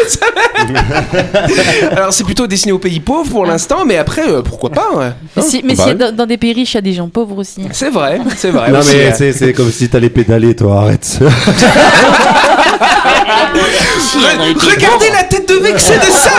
Alors 1.96 2.12
c'est 2.12 2.24
plutôt 2.24 2.46
destiné 2.46 2.72
aux 2.72 2.78
pays 2.78 3.00
pauvres 3.00 3.30
pour 3.30 3.46
l'instant, 3.46 3.84
mais 3.86 3.96
après 3.96 4.28
euh, 4.28 4.42
pourquoi 4.42 4.70
pas 4.70 4.88
ouais. 4.94 5.10
Mais 5.36 5.42
si, 5.42 5.62
mais 5.64 5.74
Bah 5.74 5.84
si 5.88 5.94
dans, 5.94 6.14
dans 6.14 6.26
des 6.26 6.36
pays 6.36 6.52
riches, 6.52 6.72
il 6.72 6.76
y 6.76 6.78
a 6.78 6.82
des 6.82 6.92
gens 6.92 7.08
pauvres 7.08 7.38
aussi. 7.38 7.62
C'est 7.72 7.90
vrai, 7.90 8.20
c'est 8.36 8.50
vrai. 8.50 8.70
Non, 8.70 8.80
aussi, 8.80 8.94
mais 8.96 9.06
euh. 9.06 9.14
c'est- 9.16 9.32
c'est 9.32 9.52
comme 9.52 9.70
si 9.70 9.88
t'allais 9.88 10.10
pédaler, 10.10 10.54
toi, 10.54 10.80
arrête. 10.82 11.18
Hein, 14.12 14.54
Regardez 14.54 15.10
la 15.12 15.22
tête 15.24 15.48
de 15.48 15.54
vexé 15.54 15.94
de 15.96 16.02
Sam. 16.02 16.32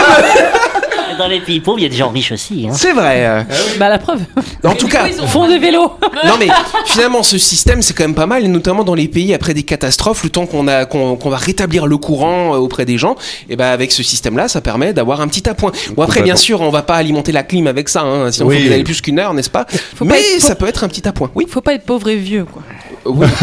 Dans 1.18 1.28
les 1.28 1.40
pays 1.40 1.60
pauvres, 1.60 1.78
il 1.78 1.82
y 1.82 1.86
a 1.86 1.88
des 1.88 1.96
gens 1.96 2.08
riches 2.10 2.32
aussi. 2.32 2.66
Hein. 2.68 2.74
C'est 2.74 2.92
vrai. 2.92 3.26
euh. 3.26 3.42
Bah 3.78 3.88
la 3.88 3.98
preuve. 3.98 4.20
En 4.64 4.74
tout 4.74 4.88
cas, 4.88 5.06
Font 5.26 5.46
des 5.48 5.58
vélos. 5.58 5.92
Non 6.24 6.34
mais 6.38 6.48
finalement 6.86 7.22
ce 7.22 7.36
système 7.38 7.82
c'est 7.82 7.94
quand 7.94 8.04
même 8.04 8.14
pas 8.14 8.26
mal 8.26 8.44
et 8.44 8.48
notamment 8.48 8.84
dans 8.84 8.94
les 8.94 9.08
pays 9.08 9.34
après 9.34 9.54
des 9.54 9.62
catastrophes 9.64 10.22
le 10.22 10.30
temps 10.30 10.46
qu'on 10.46 10.68
a 10.68 10.84
qu'on 10.84 11.16
qu'on 11.16 11.30
va 11.30 11.36
rétablir 11.36 11.86
le 11.86 11.96
courant 11.96 12.54
euh, 12.54 12.58
auprès 12.58 12.84
des 12.84 12.96
gens 12.96 13.16
et 13.48 13.56
ben 13.56 13.66
avec 13.66 13.90
ce 13.92 14.02
système 14.02 14.36
là 14.36 14.46
ça 14.46 14.60
permet 14.60 14.92
d'avoir 14.92 15.20
un 15.20 15.26
petit 15.28 15.48
appoint. 15.48 15.72
Bon 15.96 16.02
après 16.02 16.22
bien 16.22 16.36
sûr 16.36 16.60
on 16.60 16.70
va 16.70 16.82
pas 16.82 16.94
alimenter 16.96 17.32
la 17.32 17.42
clim 17.42 17.66
avec 17.66 17.88
ça 17.88 18.02
hein, 18.02 18.30
sinon 18.30 18.46
Oui. 18.48 18.58
il 18.60 18.66
faut 18.68 18.72
aller 18.74 18.84
plus 18.84 19.00
qu'une 19.00 19.18
heure 19.18 19.34
n'est-ce 19.34 19.50
pas? 19.50 19.66
Faut 19.96 20.04
Mais 20.04 20.12
pas 20.14 20.20
être- 20.20 20.42
ça 20.42 20.54
peut 20.54 20.68
être 20.68 20.84
un 20.84 20.88
petit 20.88 21.06
appoint. 21.08 21.30
Oui. 21.34 21.46
Faut 21.48 21.60
pas 21.60 21.74
être 21.74 21.84
pauvre 21.84 22.08
et 22.08 22.16
vieux 22.16 22.44
quoi. 22.44 22.62
Oui. 23.04 23.26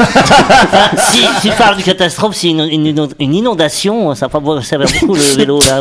Si 1.11 1.19
si 1.41 1.49
tu 1.49 1.55
parles 1.55 1.77
de 1.77 1.81
catastrophe, 1.81 2.35
c'est 2.35 2.49
une, 2.49 2.61
une, 2.61 3.07
une 3.19 3.35
inondation, 3.35 4.13
ça 4.15 4.27
va 4.77 4.85
beaucoup 4.85 5.15
le 5.15 5.21
vélo 5.37 5.59
là. 5.61 5.79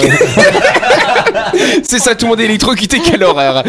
c'est 1.82 1.98
ça 1.98 2.14
tout 2.14 2.26
le 2.26 2.30
monde 2.30 2.40
est 2.40 2.44
électrocuté 2.44 3.00
quelle 3.00 3.22
horreur. 3.22 3.62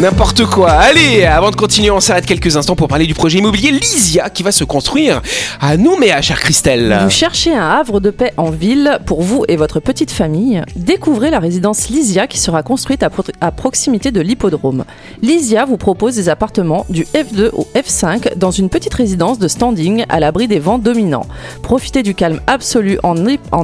N'importe 0.00 0.44
quoi. 0.46 0.70
Allez, 0.70 1.24
avant 1.24 1.50
de 1.50 1.56
continuer, 1.56 1.90
on 1.90 1.98
s'arrête 1.98 2.24
quelques 2.24 2.56
instants 2.56 2.76
pour 2.76 2.86
parler 2.86 3.04
du 3.06 3.14
projet 3.14 3.38
immobilier 3.38 3.72
Lysia 3.72 4.30
qui 4.30 4.44
va 4.44 4.52
se 4.52 4.62
construire 4.62 5.20
à 5.60 5.76
Nouméa, 5.76 6.22
chère 6.22 6.38
Christelle. 6.38 6.96
Vous 7.02 7.10
cherchez 7.10 7.52
un 7.52 7.68
havre 7.68 7.98
de 7.98 8.10
paix 8.10 8.32
en 8.36 8.50
ville 8.50 9.00
pour 9.06 9.22
vous 9.22 9.44
et 9.48 9.56
votre 9.56 9.80
petite 9.80 10.12
famille 10.12 10.62
Découvrez 10.76 11.30
la 11.30 11.40
résidence 11.40 11.88
Lysia 11.88 12.28
qui 12.28 12.38
sera 12.38 12.62
construite 12.62 13.02
à, 13.02 13.10
pro- 13.10 13.24
à 13.40 13.50
proximité 13.50 14.12
de 14.12 14.20
l'hippodrome. 14.20 14.84
Lysia 15.20 15.64
vous 15.64 15.78
propose 15.78 16.14
des 16.14 16.28
appartements 16.28 16.86
du 16.88 17.02
F2 17.06 17.50
au 17.52 17.66
F5 17.74 18.36
dans 18.36 18.52
une 18.52 18.68
petite 18.70 18.94
résidence 18.94 19.40
de 19.40 19.48
standing 19.48 20.04
à 20.08 20.20
l'abri 20.20 20.46
des 20.46 20.60
vents 20.60 20.78
dominants. 20.78 21.26
Profitez 21.64 22.04
du 22.04 22.14
calme 22.14 22.40
absolu 22.46 23.00
en, 23.02 23.16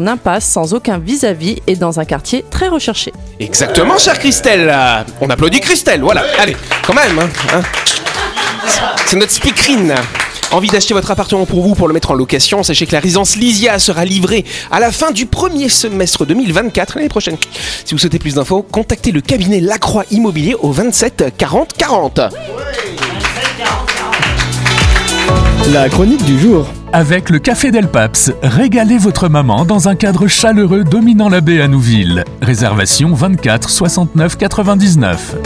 impasse 0.09 0.47
sans 0.47 0.75
aucun 0.75 0.99
vis-à-vis 0.99 1.59
et 1.69 1.77
dans 1.77 2.01
un 2.01 2.05
quartier 2.05 2.45
très 2.51 2.67
recherché. 2.67 3.13
Exactement, 3.39 3.99
chère 3.99 4.19
Christelle. 4.19 4.75
On 5.21 5.31
applaudit 5.31 5.61
Christelle, 5.61 6.01
voilà. 6.01 6.24
Allez, 6.39 6.57
quand 6.87 6.95
même. 6.95 7.19
hein, 7.19 7.29
hein. 7.55 7.63
C'est 9.07 9.17
notre 9.17 9.33
speakerine. 9.33 9.95
Envie 10.51 10.69
d'acheter 10.69 10.95
votre 10.95 11.11
appartement 11.11 11.47
pour 11.47 11.63
vous 11.63 11.75
pour 11.75 11.89
le 11.89 11.95
mettre 11.95 12.13
en 12.13 12.15
location 12.15 12.63
Sachez 12.63 12.87
que 12.87 12.93
la 12.93 13.01
résidence 13.01 13.35
Lysia 13.37 13.79
sera 13.79 14.05
livrée 14.05 14.45
à 14.71 14.79
la 14.79 14.93
fin 14.93 15.11
du 15.11 15.27
premier 15.27 15.69
semestre 15.69 16.25
2024, 16.27 16.97
l'année 16.97 17.09
prochaine. 17.09 17.37
Si 17.85 17.95
vous 17.95 17.99
souhaitez 17.99 18.19
plus 18.19 18.35
d'infos, 18.35 18.63
contactez 18.63 19.11
le 19.11 19.21
cabinet 19.21 19.61
Lacroix 19.61 20.05
Immobilier 20.11 20.55
au 20.61 20.71
27 20.71 21.35
40 21.37 21.73
40. 21.77 22.21
La 25.73 25.89
chronique 25.89 26.25
du 26.25 26.39
jour. 26.39 26.69
Avec 26.93 27.31
le 27.31 27.39
Café 27.41 27.73
Del 27.73 27.89
Paps, 27.89 28.31
régalez 28.43 28.99
votre 28.99 29.29
maman 29.29 29.65
dans 29.65 29.89
un 29.89 29.97
cadre 29.97 30.29
chaleureux 30.29 30.85
dominant 30.85 31.29
la 31.29 31.41
baie 31.41 31.61
à 31.61 31.67
Nouville. 31.69 32.23
Réservation 32.43 33.13
24 33.15 33.69
69 33.71 34.37
99. 34.37 35.37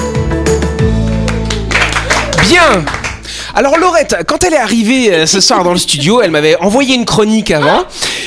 Alors 3.54 3.78
Laurette, 3.78 4.16
quand 4.26 4.44
elle 4.44 4.54
est 4.54 4.58
arrivée 4.58 5.12
euh, 5.12 5.26
ce 5.26 5.40
soir 5.40 5.64
dans 5.64 5.72
le 5.72 5.78
studio, 5.78 6.20
elle 6.20 6.30
m'avait 6.30 6.56
envoyé 6.56 6.94
une 6.94 7.04
chronique 7.04 7.50
avant. 7.50 7.84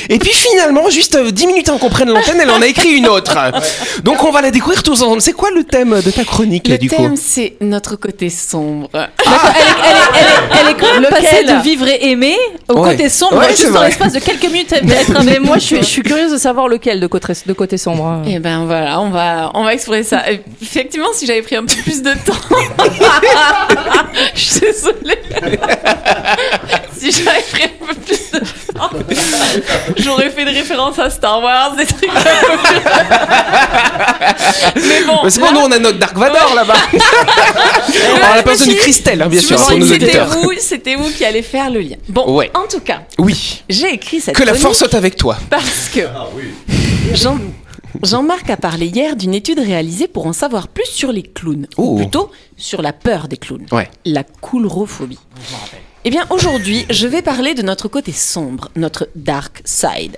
Et 0.08 0.18
puis 0.18 0.30
finalement, 0.32 0.88
juste 0.90 1.14
euh, 1.14 1.30
10 1.30 1.46
minutes 1.46 1.68
avant 1.68 1.78
qu'on 1.78 1.88
prenne 1.90 2.08
l'antenne, 2.10 2.38
elle 2.40 2.50
en 2.50 2.60
a 2.62 2.66
écrit 2.66 2.90
une 2.90 3.08
autre. 3.08 3.36
Donc 4.04 4.22
on 4.24 4.30
va 4.30 4.40
la 4.42 4.50
découvrir 4.50 4.82
tous 4.82 5.02
ensemble. 5.02 5.20
C'est 5.22 5.32
quoi 5.32 5.50
le 5.50 5.64
thème 5.64 6.00
de 6.04 6.10
ta 6.10 6.24
chronique 6.24 6.68
Le 6.68 6.78
du 6.78 6.88
coup 6.90 6.96
thème, 6.96 7.16
c'est 7.16 7.54
notre 7.60 7.96
côté 7.96 8.30
sombre. 8.30 8.88
Elle 8.94 9.00
est, 9.02 10.60
elle 10.60 10.68
est 10.70 10.74
quand 10.80 10.92
même 11.00 11.10
passée 11.10 11.42
Lequel 11.42 11.56
de 11.58 11.62
vivre 11.62 11.86
et 11.88 12.10
aimer 12.10 12.36
au 12.68 12.78
Ouais. 12.82 12.90
côté 12.92 13.08
sombre, 13.08 13.38
Ouais, 13.38 13.50
juste 13.50 13.72
dans 13.72 13.82
l'espace 13.82 14.12
de 14.12 14.18
quelques 14.18 14.44
minutes. 14.44 14.72
elle- 14.72 14.84
Mais, 15.24 15.38
moi, 15.38 15.56
je 15.58 15.64
suis, 15.64 15.76
je 15.78 15.82
suis 15.82 16.02
curieuse 16.02 16.32
de 16.32 16.38
savoir 16.38 16.68
lequel 16.68 17.00
de 17.00 17.06
côté, 17.06 17.32
de 17.46 17.52
côté 17.52 17.76
sombre. 17.78 18.04
hein. 18.06 18.22
Et 18.26 18.38
ben 18.38 18.64
voilà, 18.66 19.00
on 19.00 19.10
va, 19.10 19.50
on 19.54 19.62
va 19.64 19.74
explorer 19.74 20.02
ça. 20.02 20.30
Et 20.30 20.40
effectivement, 20.60 21.08
si 21.12 21.26
j'avais 21.26 21.42
pris 21.42 21.56
un 21.56 21.64
peu 21.64 21.74
plus 21.82 22.02
de 22.02 22.12
temps, 22.12 22.34
je 24.34 24.40
suis 24.40 24.60
désolée. 24.60 25.18
Si 27.10 27.22
j'avais 27.24 27.42
pris 27.50 27.64
un 27.64 27.86
peu 27.86 27.94
plus 27.94 28.30
de 28.32 28.38
temps, 28.72 28.90
j'aurais 29.96 30.30
fait 30.30 30.44
des 30.44 30.52
références 30.52 30.98
à 30.98 31.10
Star 31.10 31.42
Wars, 31.42 31.74
des 31.76 31.86
trucs. 31.86 32.04
un 32.08 32.22
peu 32.22 32.58
plus- 32.58 32.80
Mais 34.88 35.04
bon, 35.04 35.18
Mais 35.24 35.30
C'est 35.30 35.40
bon, 35.40 35.46
là, 35.46 35.52
nous 35.52 35.60
on 35.60 35.72
a 35.72 35.78
notre 35.78 35.98
Dark 35.98 36.16
Vador 36.16 36.54
là-bas. 36.54 36.74
Alors 38.22 38.36
la 38.36 38.42
personne 38.42 38.68
de 38.68 38.74
Christelle, 38.74 39.22
hein, 39.22 39.28
bien 39.28 39.40
sûr, 39.40 39.56
pour 39.56 39.76
nos 39.76 39.86
c'était 39.86 40.04
auditeurs. 40.04 40.28
vous, 40.28 40.52
c'était 40.58 40.94
vous 40.96 41.10
qui 41.10 41.24
allez 41.24 41.42
faire 41.42 41.70
le 41.70 41.80
lien. 41.80 41.96
Bon, 42.08 42.30
Ouais. 42.34 42.50
en 42.54 42.66
tout 42.68 42.80
cas, 42.80 43.02
Oui, 43.18 43.62
j'ai 43.68 43.92
écrit 43.94 44.20
cette 44.20 44.34
que 44.36 44.42
la 44.42 44.54
force 44.54 44.78
soit 44.78 44.94
avec 44.94 45.16
toi. 45.16 45.36
Parce 45.50 45.88
que 45.92 46.00
Jean- 47.14 47.38
Jean-Marc 48.02 48.48
a 48.48 48.56
parlé 48.56 48.86
hier 48.86 49.16
d'une 49.16 49.34
étude 49.34 49.58
réalisée 49.58 50.08
pour 50.08 50.26
en 50.26 50.32
savoir 50.32 50.68
plus 50.68 50.86
sur 50.86 51.12
les 51.12 51.22
clowns. 51.22 51.66
Oh. 51.76 51.82
Ou 51.82 51.96
plutôt 51.96 52.30
sur 52.56 52.80
la 52.80 52.92
peur 52.94 53.28
des 53.28 53.36
clowns. 53.36 53.66
Ouais. 53.70 53.88
La 54.06 54.22
coulrophobie. 54.24 55.18
Eh 56.04 56.10
bien, 56.10 56.26
aujourd'hui, 56.30 56.84
je 56.90 57.06
vais 57.06 57.22
parler 57.22 57.54
de 57.54 57.62
notre 57.62 57.86
côté 57.86 58.10
sombre, 58.10 58.70
notre 58.74 59.08
dark 59.14 59.62
side. 59.64 60.16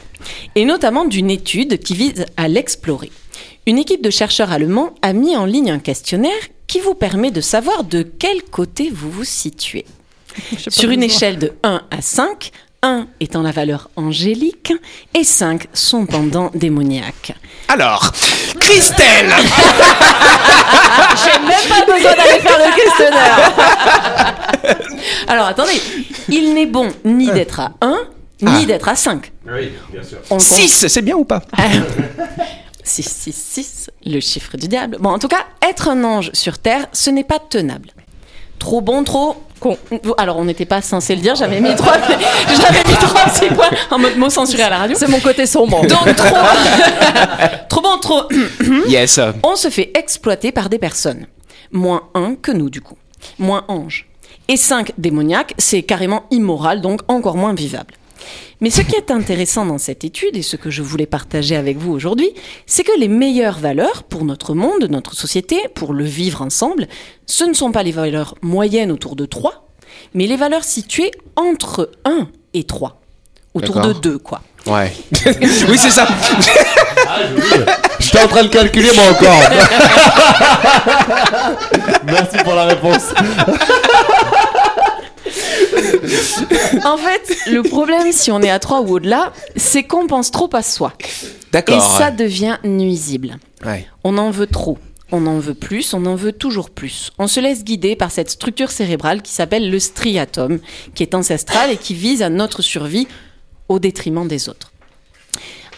Et 0.54 0.64
notamment 0.64 1.04
d'une 1.04 1.30
étude 1.30 1.78
qui 1.78 1.94
vise 1.94 2.24
à 2.38 2.48
l'explorer. 2.48 3.12
Une 3.66 3.76
équipe 3.76 4.02
de 4.02 4.08
chercheurs 4.08 4.50
allemands 4.50 4.94
a 5.02 5.12
mis 5.12 5.36
en 5.36 5.44
ligne 5.44 5.70
un 5.70 5.78
questionnaire 5.78 6.32
qui 6.66 6.80
vous 6.80 6.94
permet 6.94 7.30
de 7.30 7.42
savoir 7.42 7.84
de 7.84 8.02
quel 8.02 8.42
côté 8.44 8.90
vous 8.90 9.10
vous 9.10 9.24
situez. 9.24 9.84
Sur 10.68 10.88
une 10.90 11.02
échelle 11.02 11.38
de 11.38 11.52
1 11.62 11.82
à 11.90 12.00
5, 12.00 12.50
1 12.82 13.06
étant 13.20 13.42
la 13.42 13.50
valeur 13.50 13.90
angélique 13.96 14.72
et 15.12 15.24
5 15.24 15.66
son 15.74 16.06
pendant 16.06 16.50
démoniaque. 16.54 17.34
Alors, 17.68 18.10
Christelle 18.58 19.32
J'ai 21.24 21.38
même 21.40 21.68
pas 21.68 21.84
besoin 21.84 22.14
d'aller 22.14 22.40
faire 22.40 22.58
le 22.58 22.74
questionnaire. 22.74 23.73
Alors 25.34 25.48
attendez, 25.48 25.72
il 26.28 26.54
n'est 26.54 26.64
bon 26.66 26.90
ni 27.04 27.26
d'être 27.32 27.58
à 27.58 27.72
1, 27.80 27.98
ni 28.42 28.48
Ah. 28.62 28.64
d'être 28.66 28.88
à 28.88 28.94
5. 28.94 29.32
Oui, 29.48 29.72
bien 29.92 30.00
sûr. 30.04 30.18
6, 30.38 30.86
c'est 30.86 31.02
bien 31.02 31.16
ou 31.16 31.24
pas? 31.24 31.42
6, 32.84 33.02
6, 33.02 33.32
6, 33.34 33.90
le 34.06 34.20
chiffre 34.20 34.56
du 34.56 34.68
diable. 34.68 34.98
Bon, 35.00 35.10
en 35.10 35.18
tout 35.18 35.26
cas, 35.26 35.44
être 35.68 35.88
un 35.88 36.04
ange 36.04 36.30
sur 36.34 36.58
Terre, 36.58 36.86
ce 36.92 37.10
n'est 37.10 37.24
pas 37.24 37.40
tenable. 37.40 37.88
Trop 38.60 38.80
bon, 38.80 39.02
trop 39.02 39.42
con. 39.58 39.76
Alors, 40.18 40.36
on 40.36 40.44
n'était 40.44 40.66
pas 40.66 40.80
censé 40.82 41.16
le 41.16 41.20
dire, 41.20 41.34
j'avais 41.34 41.60
mis 41.60 41.74
trois, 41.74 41.94
j'avais 42.48 42.84
mis 42.88 42.94
trois 43.00 43.24
petits 43.24 43.52
points 43.52 43.70
en 43.90 43.98
mode 43.98 44.16
mot 44.16 44.30
censuré 44.30 44.62
à 44.62 44.70
la 44.70 44.78
radio. 44.78 44.96
C'est 44.96 45.08
mon 45.08 45.18
côté 45.18 45.46
sombre. 45.46 45.84
Donc, 45.84 46.14
trop, 46.14 46.36
trop 47.68 47.80
bon, 47.80 47.98
trop. 48.00 48.22
Yes. 48.86 49.18
On 49.42 49.56
se 49.56 49.68
fait 49.68 49.90
exploiter 49.98 50.52
par 50.52 50.68
des 50.68 50.78
personnes. 50.78 51.26
Moins 51.72 52.02
1 52.14 52.36
que 52.36 52.52
nous, 52.52 52.70
du 52.70 52.80
coup. 52.80 52.96
Moins 53.40 53.64
ange. 53.66 54.06
Et 54.48 54.56
5 54.56 54.92
démoniaques, 54.98 55.54
c'est 55.58 55.82
carrément 55.82 56.24
immoral, 56.30 56.80
donc 56.80 57.00
encore 57.08 57.36
moins 57.36 57.54
vivable. 57.54 57.94
Mais 58.60 58.70
ce 58.70 58.82
qui 58.82 58.94
est 58.94 59.10
intéressant 59.10 59.66
dans 59.66 59.78
cette 59.78 60.04
étude, 60.04 60.36
et 60.36 60.42
ce 60.42 60.54
que 60.56 60.70
je 60.70 60.82
voulais 60.82 61.06
partager 61.06 61.56
avec 61.56 61.78
vous 61.78 61.92
aujourd'hui, 61.92 62.30
c'est 62.66 62.84
que 62.84 62.96
les 62.98 63.08
meilleures 63.08 63.58
valeurs 63.58 64.04
pour 64.04 64.24
notre 64.24 64.54
monde, 64.54 64.86
notre 64.90 65.14
société, 65.14 65.56
pour 65.74 65.92
le 65.92 66.04
vivre 66.04 66.42
ensemble, 66.42 66.86
ce 67.26 67.44
ne 67.44 67.54
sont 67.54 67.72
pas 67.72 67.82
les 67.82 67.92
valeurs 67.92 68.36
moyennes 68.42 68.92
autour 68.92 69.16
de 69.16 69.26
3, 69.26 69.68
mais 70.14 70.26
les 70.26 70.36
valeurs 70.36 70.64
situées 70.64 71.10
entre 71.36 71.90
1 72.04 72.28
et 72.54 72.64
3. 72.64 73.00
Autour 73.54 73.76
de 73.76 73.80
D'accord. 73.80 74.00
2, 74.00 74.18
quoi. 74.18 74.42
Ouais. 74.66 74.92
oui, 75.68 75.78
c'est 75.78 75.90
ça. 75.90 76.06
J'étais 78.00 78.24
en 78.24 78.28
train 78.28 78.44
de 78.44 78.48
calculer 78.48 78.90
moi 78.94 79.04
encore. 79.10 79.36
Merci 82.06 82.38
pour 82.42 82.54
la 82.54 82.64
réponse. 82.64 83.12
En 86.84 86.96
fait, 86.96 87.50
le 87.50 87.62
problème, 87.62 88.12
si 88.12 88.30
on 88.30 88.40
est 88.42 88.50
à 88.50 88.58
3 88.58 88.82
ou 88.82 88.94
au-delà, 88.94 89.32
c'est 89.56 89.84
qu'on 89.84 90.06
pense 90.06 90.30
trop 90.30 90.50
à 90.52 90.62
soi. 90.62 90.92
Et 91.00 91.06
D'accord. 91.52 91.98
ça 91.98 92.10
devient 92.10 92.58
nuisible. 92.64 93.36
Ouais. 93.64 93.86
On 94.02 94.18
en 94.18 94.30
veut 94.30 94.46
trop. 94.46 94.78
On 95.12 95.26
en 95.26 95.38
veut 95.38 95.54
plus, 95.54 95.94
on 95.94 96.06
en 96.06 96.16
veut 96.16 96.32
toujours 96.32 96.70
plus. 96.70 97.12
On 97.18 97.26
se 97.26 97.38
laisse 97.38 97.62
guider 97.62 97.94
par 97.94 98.10
cette 98.10 98.30
structure 98.30 98.70
cérébrale 98.70 99.22
qui 99.22 99.32
s'appelle 99.32 99.70
le 99.70 99.78
striatum, 99.78 100.58
qui 100.94 101.02
est 101.02 101.14
ancestrale 101.14 101.70
et 101.70 101.76
qui 101.76 101.94
vise 101.94 102.22
à 102.22 102.30
notre 102.30 102.62
survie 102.62 103.06
au 103.68 103.78
détriment 103.78 104.26
des 104.26 104.48
autres. 104.48 104.72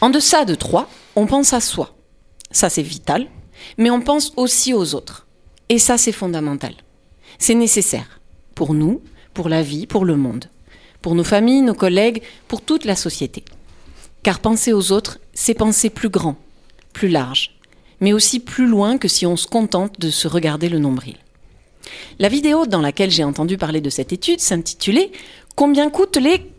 En 0.01 0.11
deçà 0.11 0.45
de 0.45 0.55
3, 0.55 0.89
on 1.17 1.27
pense 1.27 1.53
à 1.53 1.61
soi. 1.61 1.95
Ça, 2.51 2.71
c'est 2.71 2.83
vital. 2.83 3.27
Mais 3.79 3.91
on 3.91 4.01
pense 4.01 4.33
aussi 4.37 4.73
aux 4.73 4.95
autres. 4.95 5.27
Et 5.69 5.79
ça, 5.79 5.99
c'est 5.99 6.13
fondamental. 6.13 6.75
C'est 7.39 7.55
nécessaire. 7.55 8.21
Pour 8.55 8.75
nous, 8.75 9.03
pour 9.37 9.51
la 9.51 9.61
vie, 9.63 9.87
pour 9.87 10.07
le 10.07 10.17
monde. 10.17 10.47
Pour 11.03 11.15
nos 11.15 11.23
familles, 11.23 11.61
nos 11.61 11.75
collègues, 11.75 12.23
pour 12.49 12.63
toute 12.63 12.87
la 12.87 12.97
société. 12.97 13.45
Car 14.23 14.41
penser 14.41 14.73
aux 14.73 14.93
autres, 14.93 15.19
c'est 15.35 15.53
penser 15.53 15.91
plus 15.91 16.09
grand, 16.09 16.37
plus 16.95 17.09
large, 17.09 17.51
mais 18.01 18.15
aussi 18.15 18.41
plus 18.41 18.67
loin 18.67 18.97
que 18.97 19.09
si 19.09 19.27
on 19.27 19.37
se 19.37 19.47
contente 19.47 20.01
de 20.01 20.09
se 20.09 20.27
regarder 20.27 20.71
le 20.71 20.79
nombril. 20.79 21.17
La 22.19 22.31
vidéo 22.31 22.65
dans 22.67 22.81
laquelle 22.81 23.11
j'ai 23.11 23.25
entendu 23.25 23.59
parler 23.59 23.83
de 23.83 23.91
cette 23.91 24.13
étude 24.13 24.41
s'intitulait 24.41 25.13
Combien 25.55 25.91
coûtent 25.91 26.17
les 26.17 26.51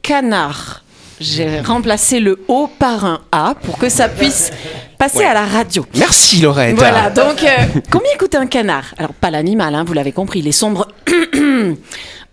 canards? 0.00 0.82
J'ai 1.20 1.60
remplacé 1.60 2.18
le 2.18 2.42
O 2.48 2.66
par 2.78 3.04
un 3.04 3.20
A 3.30 3.54
pour 3.62 3.76
que 3.78 3.88
ça 3.90 4.08
puisse 4.08 4.50
passer 4.98 5.18
Ouais. 5.18 5.24
à 5.26 5.34
la 5.34 5.44
radio. 5.44 5.84
Merci 5.96 6.40
Laurette. 6.40 6.74
Voilà, 6.76 7.10
donc 7.10 7.42
euh, 7.44 7.80
combien 7.90 8.10
coûte 8.18 8.34
un 8.34 8.46
canard? 8.46 8.94
Alors 8.98 9.12
pas 9.14 9.30
l'animal, 9.30 9.74
hein, 9.74 9.84
vous 9.84 9.92
l'avez 9.92 10.12
compris, 10.12 10.40
les 10.42 10.50
sombres. 10.52 10.88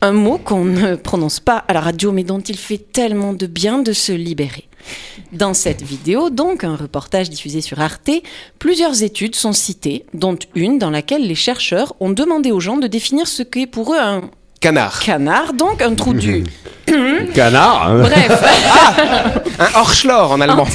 un 0.02 0.12
mot 0.12 0.38
qu'on 0.38 0.64
ne 0.66 0.96
prononce 0.96 1.40
pas 1.40 1.64
à 1.68 1.74
la 1.74 1.82
radio, 1.82 2.12
mais 2.12 2.24
dont 2.24 2.40
il 2.40 2.58
fait 2.58 2.78
tellement 2.78 3.34
de 3.34 3.46
bien 3.48 3.80
de 3.80 3.92
se 3.94 4.12
libérer. 4.12 4.66
Dans 5.34 5.54
cette 5.54 5.82
vidéo, 5.82 6.30
donc 6.30 6.64
un 6.64 6.76
reportage 6.76 7.30
diffusé 7.30 7.60
sur 7.62 7.80
Arte, 7.82 8.10
plusieurs 8.60 9.04
études 9.04 9.36
sont 9.36 9.52
citées, 9.54 10.06
dont 10.14 10.38
une 10.56 10.80
dans 10.80 10.90
laquelle 10.90 11.28
les 11.28 11.36
chercheurs 11.36 11.94
ont 12.00 12.10
demandé 12.12 12.52
aux 12.52 12.62
gens 12.62 12.78
de 12.78 12.88
définir 12.88 13.28
ce 13.28 13.44
qu'est 13.44 13.68
pour 13.68 13.94
eux 13.94 14.00
un 14.00 14.22
Canard. 14.62 15.00
canard, 15.02 15.54
donc 15.54 15.82
un 15.82 15.96
trou 15.96 16.14
du. 16.14 16.44
Canard. 17.34 17.88
hein. 17.90 18.00
Bref, 18.02 18.44
Un 19.60 19.80
Horschlor 19.80 20.32
en 20.32 20.42
allemand. 20.42 20.66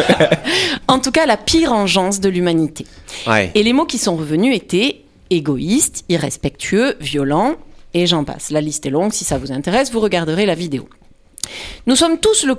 en 0.88 0.98
tout 0.98 1.10
cas 1.10 1.26
la 1.26 1.36
pire 1.36 1.72
engeance 1.72 2.20
de 2.20 2.28
l'humanité. 2.28 2.86
Ouais. 3.26 3.50
Et 3.54 3.62
les 3.62 3.72
mots 3.72 3.84
qui 3.86 3.98
sont 3.98 4.16
revenus 4.16 4.54
étaient 4.56 5.00
égoïste, 5.30 6.04
irrespectueux, 6.08 6.96
violent, 7.00 7.56
et 7.94 8.06
j'en 8.06 8.24
passe. 8.24 8.50
La 8.50 8.60
liste 8.60 8.86
est 8.86 8.90
longue, 8.90 9.12
si 9.12 9.24
ça 9.24 9.38
vous 9.38 9.52
intéresse, 9.52 9.92
vous 9.92 10.00
regarderez 10.00 10.46
la 10.46 10.54
vidéo. 10.54 10.88
Nous 11.86 11.96
sommes 11.96 12.18
tous 12.18 12.44
le 12.44 12.56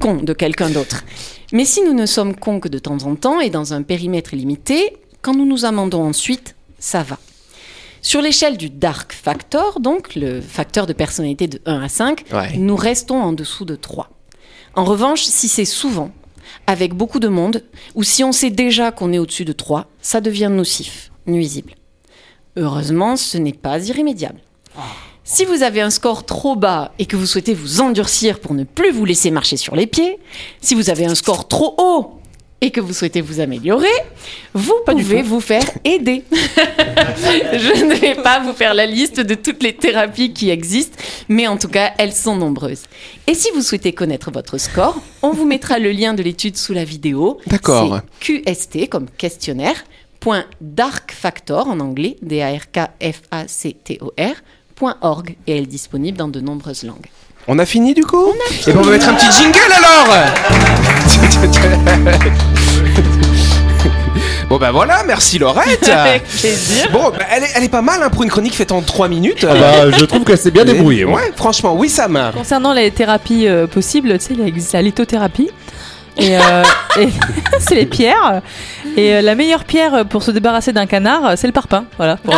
con 0.00 0.16
de 0.16 0.32
quelqu'un 0.32 0.70
d'autre. 0.70 1.04
Mais 1.52 1.64
si 1.64 1.82
nous 1.82 1.92
ne 1.94 2.06
sommes 2.06 2.34
cons 2.34 2.60
que 2.60 2.68
de 2.68 2.78
temps 2.78 3.02
en 3.04 3.14
temps 3.14 3.40
et 3.40 3.50
dans 3.50 3.74
un 3.74 3.82
périmètre 3.82 4.34
limité, 4.34 4.96
quand 5.20 5.34
nous 5.34 5.44
nous 5.46 5.64
amendons 5.64 6.02
ensuite, 6.02 6.54
ça 6.78 7.02
va. 7.02 7.18
Sur 8.00 8.20
l'échelle 8.20 8.56
du 8.56 8.68
Dark 8.68 9.12
Factor, 9.12 9.78
donc 9.78 10.14
le 10.16 10.40
facteur 10.40 10.86
de 10.86 10.92
personnalité 10.92 11.46
de 11.46 11.60
1 11.66 11.80
à 11.82 11.88
5, 11.88 12.24
Ouais. 12.32 12.56
nous 12.56 12.74
restons 12.74 13.20
en 13.22 13.32
dessous 13.32 13.64
de 13.64 13.76
3. 13.76 14.08
En 14.74 14.84
revanche, 14.84 15.22
si 15.22 15.46
c'est 15.48 15.64
souvent, 15.64 16.10
avec 16.66 16.94
beaucoup 16.94 17.20
de 17.20 17.28
monde, 17.28 17.62
ou 17.94 18.02
si 18.02 18.24
on 18.24 18.32
sait 18.32 18.50
déjà 18.50 18.90
qu'on 18.90 19.12
est 19.12 19.18
au-dessus 19.18 19.44
de 19.44 19.52
3, 19.52 19.86
ça 20.00 20.20
devient 20.20 20.48
nocif, 20.50 21.12
nuisible. 21.26 21.74
Heureusement, 22.56 23.16
ce 23.16 23.38
n'est 23.38 23.52
pas 23.52 23.78
irrémédiable. 23.86 24.40
Si 25.24 25.44
vous 25.44 25.62
avez 25.62 25.80
un 25.80 25.90
score 25.90 26.26
trop 26.26 26.56
bas 26.56 26.92
et 26.98 27.06
que 27.06 27.16
vous 27.16 27.26
souhaitez 27.26 27.54
vous 27.54 27.80
endurcir 27.80 28.40
pour 28.40 28.54
ne 28.54 28.64
plus 28.64 28.90
vous 28.90 29.04
laisser 29.04 29.30
marcher 29.30 29.56
sur 29.56 29.76
les 29.76 29.86
pieds, 29.86 30.18
si 30.60 30.74
vous 30.74 30.90
avez 30.90 31.06
un 31.06 31.14
score 31.14 31.46
trop 31.46 31.76
haut 31.78 32.18
et 32.62 32.70
que 32.70 32.80
vous 32.80 32.92
souhaitez 32.92 33.20
vous 33.20 33.40
améliorer, 33.40 33.88
vous 34.54 34.76
pouvez 34.86 35.22
vous 35.22 35.40
faire 35.40 35.68
aider. 35.84 36.22
Je 36.32 37.84
ne 37.84 37.94
vais 37.94 38.14
pas 38.14 38.38
vous 38.40 38.52
faire 38.52 38.72
la 38.72 38.86
liste 38.86 39.18
de 39.20 39.34
toutes 39.34 39.64
les 39.64 39.74
thérapies 39.74 40.32
qui 40.32 40.50
existent, 40.50 40.96
mais 41.28 41.48
en 41.48 41.56
tout 41.56 41.66
cas, 41.68 41.90
elles 41.98 42.12
sont 42.12 42.36
nombreuses. 42.36 42.84
Et 43.26 43.34
si 43.34 43.48
vous 43.54 43.62
souhaitez 43.62 43.92
connaître 43.92 44.30
votre 44.30 44.58
score, 44.58 45.02
on 45.22 45.30
vous 45.30 45.44
mettra 45.44 45.80
le 45.80 45.90
lien 45.90 46.14
de 46.14 46.22
l'étude 46.22 46.56
sous 46.56 46.72
la 46.72 46.84
vidéo. 46.84 47.40
D'accord. 47.48 48.00
QST 48.20 48.88
comme 48.88 49.10
questionnaire. 49.10 49.84
Point 50.20 50.44
dark 50.60 51.10
factor 51.10 51.66
en 51.66 51.80
anglais, 51.80 52.16
D-A-R-K-F-A-C-T-O-R, 52.22 54.34
org, 55.00 55.36
et 55.46 55.56
elle 55.56 55.64
est 55.64 55.66
disponible 55.66 56.18
dans 56.18 56.28
de 56.28 56.40
nombreuses 56.40 56.82
langues. 56.84 57.08
On 57.48 57.58
a 57.58 57.66
fini 57.66 57.92
du 57.94 58.04
coup? 58.04 58.32
Et 58.66 58.72
ben 58.72 58.78
on 58.78 58.82
va 58.82 58.92
mettre 58.92 59.08
un 59.08 59.14
petit 59.14 59.32
jingle 59.32 59.58
alors 59.76 60.14
Bon 64.48 64.58
bah 64.58 64.70
voilà, 64.70 65.02
merci 65.04 65.38
Laurette 65.38 65.88
Avec 65.88 66.24
plaisir. 66.24 66.90
Bon, 66.92 67.10
bah, 67.10 67.24
elle, 67.30 67.42
est, 67.42 67.50
elle 67.56 67.64
est 67.64 67.70
pas 67.70 67.80
mal 67.82 68.02
hein, 68.02 68.10
pour 68.10 68.22
une 68.22 68.28
chronique 68.28 68.54
faite 68.54 68.70
en 68.70 68.82
3 68.82 69.08
minutes. 69.08 69.46
Ah 69.48 69.54
bah, 69.54 69.90
je 69.90 70.04
trouve 70.04 70.24
qu'elle 70.24 70.36
s'est 70.38 70.50
bien 70.50 70.64
débrouillée. 70.64 71.04
Ouais, 71.04 71.32
franchement, 71.34 71.74
oui 71.74 71.88
Sam. 71.88 72.30
Concernant 72.34 72.74
les 72.74 72.90
thérapies 72.90 73.48
euh, 73.48 73.66
possibles, 73.66 74.18
tu 74.18 74.26
sais, 74.26 74.34
il 74.34 74.46
existe 74.46 74.74
la 74.74 74.82
lithothérapie. 74.82 75.50
Et, 76.18 76.36
euh, 76.36 76.62
et 77.00 77.08
c'est 77.60 77.74
les 77.74 77.86
pierres. 77.86 78.42
Et 78.96 79.14
euh, 79.14 79.22
la 79.22 79.34
meilleure 79.34 79.64
pierre 79.64 80.04
pour 80.04 80.22
se 80.22 80.30
débarrasser 80.30 80.72
d'un 80.72 80.86
canard, 80.86 81.32
c'est 81.36 81.46
le 81.46 81.54
parpaing. 81.54 81.86
Voilà. 81.96 82.18
pour. 82.18 82.34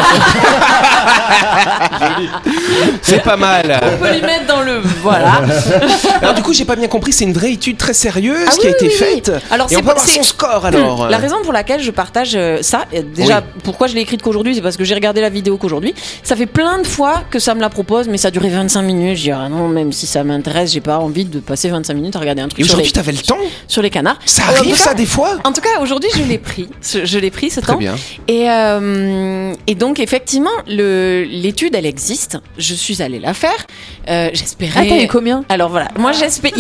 C'est 3.03 3.23
pas 3.23 3.37
mal. 3.37 3.81
On 3.83 3.97
peut 4.03 4.13
lui 4.13 4.23
mettre 4.23 4.47
dans 4.47 4.63
le. 4.63 4.81
Voilà. 5.03 5.43
Alors 6.23 6.35
du 6.35 6.43
coup, 6.43 6.53
j'ai 6.53 6.65
pas 6.65 6.77
bien 6.77 6.89
compris, 6.89 7.13
c'est 7.13 7.25
une 7.25 7.33
vraie 7.33 7.53
étude 7.53 7.77
très 7.77 7.93
sérieuse 7.95 8.49
Ah 8.49 8.53
qui 8.59 8.67
a 8.67 8.71
été 8.71 8.87
oui, 8.87 8.91
oui. 8.93 8.97
faite. 8.97 9.33
Alors, 9.51 9.69
c'est 9.69 9.77
on 9.77 9.83
peut 9.83 9.91
avoir 9.91 10.07
son 10.09 10.23
score 10.23 10.65
alors. 10.67 11.09
La 11.15 11.19
raison 11.19 11.37
pour 11.43 11.53
laquelle 11.53 11.81
je 11.83 11.91
partage 11.91 12.33
euh, 12.35 12.59
ça, 12.63 12.85
déjà, 13.15 13.43
pourquoi 13.63 13.87
je 13.87 13.95
l'ai 13.95 14.01
écrite 14.01 14.23
qu'aujourd'hui, 14.23 14.55
c'est 14.55 14.63
parce 14.63 14.77
que 14.77 14.85
j'ai 14.85 14.95
regardé 14.95 15.21
la 15.21 15.29
vidéo 15.29 15.57
qu'aujourd'hui. 15.57 15.95
Ça 16.23 16.37
fait 16.37 16.47
plein 16.47 16.79
de 16.79 16.87
fois 16.87 17.23
que 17.31 17.39
ça 17.39 17.55
me 17.55 17.61
la 17.61 17.69
propose, 17.69 18.09
mais 18.09 18.17
ça 18.19 18.31
duré 18.31 18.49
25 18.49 18.83
minutes. 18.83 19.17
Je 19.19 19.23
dis, 19.23 19.31
ah 19.31 19.49
non, 19.49 19.69
même 19.69 19.93
si 19.93 20.07
ça 20.07 20.25
m'intéresse, 20.25 20.73
j'ai 20.73 20.81
pas 20.81 20.99
envie 20.99 21.25
de 21.25 21.41
passer 21.41 21.69
25 21.69 21.95
minutes 21.95 22.17
à 22.17 22.19
regarder 22.19 22.43
un 22.43 22.49
truc 22.49 22.61
Et 22.61 22.63
les, 22.63 22.69
aujourd'hui, 22.69 22.93
t'avais 22.93 23.13
le 23.13 23.19
temps 23.19 23.39
sur 23.69 23.83
les 23.83 23.91
canards. 23.91 24.19
Ça 24.25 24.43
arrive 24.57 24.77
ça 24.77 24.95
des 24.95 25.07
fois 25.07 25.39
En 25.45 25.53
tout 25.53 25.61
cas, 25.61 25.81
aujourd'hui, 25.81 26.11
je 26.17 26.23
l'ai 26.23 26.39
pris. 26.39 26.69
Je 26.83 27.19
l'ai 27.19 27.31
pris 27.31 27.51
ce 27.51 27.61
Très 27.61 27.73
temps. 27.73 27.79
bien. 27.79 27.95
Et, 28.29 28.49
euh, 28.51 29.53
et 29.67 29.75
donc, 29.75 29.99
effectivement, 30.01 30.51
le- 30.67 30.94
l'étude, 31.29 31.75
elle 31.75 31.87
existe. 31.87 32.39
Je 32.59 32.75
suis 32.75 33.03
allée 33.03 33.19
la 33.19 33.35
faire. 33.35 33.67
Euh, 34.09 34.31
J'espérais. 34.33 34.81
Ah, 34.83 34.87
t'as 34.89 35.03
eu 35.03 35.09
combien? 35.09 35.45
Alors 35.49 35.71
voilà, 35.71 35.89
moi 35.99 36.13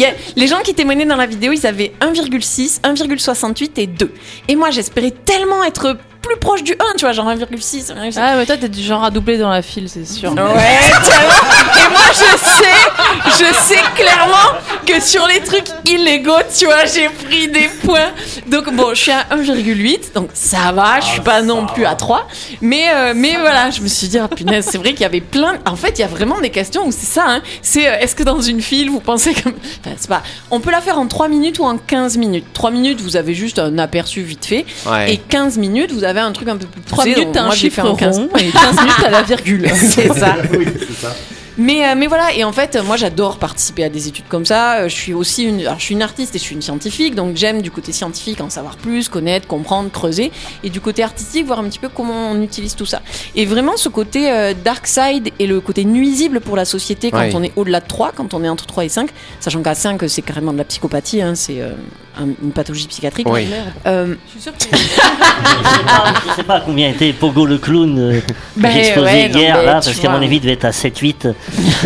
a- 0.04 0.12
Les 0.36 0.46
gens 0.46 0.60
qui 0.64 0.74
témoignaient 0.74 1.06
dans 1.06 1.16
la 1.16 1.26
vidéo, 1.26 1.52
ils 1.52 1.66
avaient 1.66 1.92
1,6, 2.00 2.80
1,68 2.82 3.78
et 3.78 3.86
2. 3.86 4.12
Et 4.48 4.56
moi 4.56 4.70
j'espérais 4.70 5.12
tellement 5.24 5.62
être 5.64 5.96
plus 6.24 6.36
proche 6.36 6.62
du 6.62 6.72
1, 6.72 6.76
tu 6.96 7.04
vois, 7.04 7.12
genre 7.12 7.28
1,6. 7.28 7.92
1,7. 7.92 8.14
Ah, 8.16 8.36
mais 8.36 8.46
toi, 8.46 8.56
t'es 8.56 8.68
du 8.68 8.82
genre 8.82 9.04
à 9.04 9.10
doubler 9.10 9.38
dans 9.38 9.50
la 9.50 9.62
file, 9.62 9.88
c'est 9.88 10.06
sûr. 10.06 10.32
Ouais. 10.32 10.38
Et 10.40 11.90
moi, 11.90 12.00
je 12.12 12.38
sais, 12.38 13.44
je 13.44 13.54
sais 13.54 13.80
clairement 13.94 14.58
que 14.86 15.00
sur 15.00 15.26
les 15.26 15.40
trucs 15.40 15.68
illégaux, 15.86 16.32
tu 16.56 16.64
vois, 16.66 16.84
j'ai 16.86 17.08
pris 17.08 17.48
des 17.48 17.68
points. 17.84 18.12
Donc 18.46 18.72
bon, 18.74 18.90
je 18.90 19.00
suis 19.00 19.10
à 19.12 19.26
1,8, 19.32 20.14
donc 20.14 20.30
ça 20.32 20.72
va, 20.72 21.00
je 21.00 21.06
suis 21.06 21.20
pas 21.20 21.42
non 21.42 21.66
plus 21.66 21.84
à 21.84 21.94
3. 21.94 22.26
Mais, 22.60 22.86
euh, 22.92 23.12
mais 23.14 23.36
voilà, 23.38 23.70
je 23.70 23.80
me 23.80 23.88
suis 23.88 24.08
dit, 24.08 24.18
ah 24.18 24.28
punaise, 24.28 24.66
c'est 24.70 24.78
vrai 24.78 24.92
qu'il 24.92 25.02
y 25.02 25.06
avait 25.06 25.20
plein. 25.20 25.58
En 25.66 25.76
fait, 25.76 25.98
il 25.98 26.00
y 26.00 26.04
a 26.04 26.08
vraiment 26.08 26.40
des 26.40 26.50
questions 26.50 26.86
où 26.86 26.92
c'est 26.92 27.06
ça, 27.06 27.24
hein. 27.26 27.42
C'est 27.62 27.86
euh, 27.88 27.98
est-ce 27.98 28.14
que 28.14 28.22
dans 28.22 28.40
une 28.40 28.62
file, 28.62 28.90
vous 28.90 29.00
pensez 29.00 29.34
comme. 29.34 29.54
Enfin, 29.84 29.96
c'est 29.98 30.08
pas. 30.08 30.22
On 30.50 30.60
peut 30.60 30.70
la 30.70 30.80
faire 30.80 30.98
en 30.98 31.06
3 31.06 31.28
minutes 31.28 31.58
ou 31.58 31.64
en 31.64 31.76
15 31.76 32.16
minutes? 32.16 32.46
3 32.54 32.70
minutes, 32.70 33.00
vous 33.00 33.16
avez 33.16 33.34
juste 33.34 33.58
un 33.58 33.78
aperçu 33.78 34.22
vite 34.22 34.46
fait. 34.46 34.64
Ouais. 34.86 35.12
Et 35.12 35.16
15 35.18 35.58
minutes, 35.58 35.92
vous 35.92 36.04
avez 36.04 36.13
un 36.20 36.32
truc 36.32 36.48
un 36.48 36.56
peu 36.56 36.66
plus 36.66 36.80
poussé. 36.80 36.94
3 36.94 37.04
minutes, 37.06 37.28
t'as 37.32 37.42
un 37.42 37.46
moi, 37.46 37.54
je 37.54 37.62
l'ai 37.62 37.70
fait 37.70 37.82
chiffre 37.82 37.92
en 37.92 37.96
15. 37.96 38.18
rond 38.18 38.28
et 38.38 38.50
15 38.50 38.76
minutes, 38.80 38.94
t'as 39.00 39.10
la 39.10 39.22
virgule. 39.22 39.68
c'est 39.74 40.12
ça. 40.12 40.36
Oui, 40.56 40.66
c'est 40.78 41.06
ça. 41.06 41.14
Mais, 41.56 41.86
euh, 41.86 41.94
mais 41.96 42.08
voilà, 42.08 42.34
et 42.34 42.42
en 42.42 42.50
fait, 42.50 42.76
moi 42.84 42.96
j'adore 42.96 43.38
participer 43.38 43.84
à 43.84 43.88
des 43.88 44.08
études 44.08 44.26
comme 44.28 44.44
ça. 44.44 44.78
Euh, 44.78 44.88
Je 44.88 44.94
suis 44.94 45.14
aussi 45.14 45.44
une, 45.44 45.60
alors, 45.60 45.78
je 45.78 45.84
suis 45.84 45.94
une 45.94 46.02
artiste 46.02 46.34
et 46.34 46.38
je 46.38 46.42
suis 46.42 46.54
une 46.56 46.62
scientifique, 46.62 47.14
donc 47.14 47.36
j'aime 47.36 47.62
du 47.62 47.70
côté 47.70 47.92
scientifique 47.92 48.40
en 48.40 48.50
savoir 48.50 48.76
plus, 48.76 49.08
connaître, 49.08 49.46
comprendre, 49.46 49.88
creuser, 49.90 50.32
et 50.64 50.70
du 50.70 50.80
côté 50.80 51.04
artistique, 51.04 51.46
voir 51.46 51.60
un 51.60 51.64
petit 51.64 51.78
peu 51.78 51.88
comment 51.88 52.32
on 52.32 52.42
utilise 52.42 52.74
tout 52.74 52.86
ça. 52.86 53.02
Et 53.36 53.46
vraiment, 53.46 53.76
ce 53.76 53.88
côté 53.88 54.32
euh, 54.32 54.52
dark 54.64 54.84
side 54.88 55.30
et 55.38 55.46
le 55.46 55.60
côté 55.60 55.84
nuisible 55.84 56.40
pour 56.40 56.56
la 56.56 56.64
société 56.64 57.12
quand 57.12 57.28
on 57.34 57.42
est 57.44 57.52
au-delà 57.54 57.78
de 57.78 57.86
3, 57.86 58.10
quand 58.16 58.34
on 58.34 58.42
est 58.42 58.48
entre 58.48 58.66
3 58.66 58.86
et 58.86 58.88
5, 58.88 59.10
sachant 59.38 59.62
qu'à 59.62 59.76
5, 59.76 60.02
c'est 60.08 60.22
carrément 60.22 60.52
de 60.52 60.58
la 60.58 60.64
psychopathie, 60.64 61.22
hein, 61.22 61.36
c'est 61.36 61.60
euh, 61.60 61.70
un- 62.18 62.26
une 62.42 62.52
pathologie 62.52 62.86
psychiatrique. 62.88 63.28
Oui. 63.28 63.46
Euh, 63.86 64.14
Je 64.26 64.30
suis 64.30 64.40
sûre 64.40 64.52
que 64.52 64.64
Je 64.64 64.76
sais 64.76 65.84
pas, 65.84 66.04
je 66.28 66.34
sais 66.36 66.42
pas 66.44 66.60
combien 66.60 66.88
était 66.90 67.12
Pogo 67.12 67.46
le 67.46 67.58
clown 67.58 67.98
euh, 67.98 68.20
que 68.20 68.32
Ben, 68.60 68.70
j'ai 68.72 68.78
explosé 68.80 69.06
ouais, 69.10 69.28
non, 69.28 69.38
hier, 69.38 69.62
là, 69.62 69.72
parce 69.74 69.92
qu'à 69.98 70.08
mon 70.10 70.22
avis, 70.22 70.36
il 70.36 70.40
devait 70.40 70.52
être 70.52 70.64
à 70.64 70.70
7-8, 70.72 71.28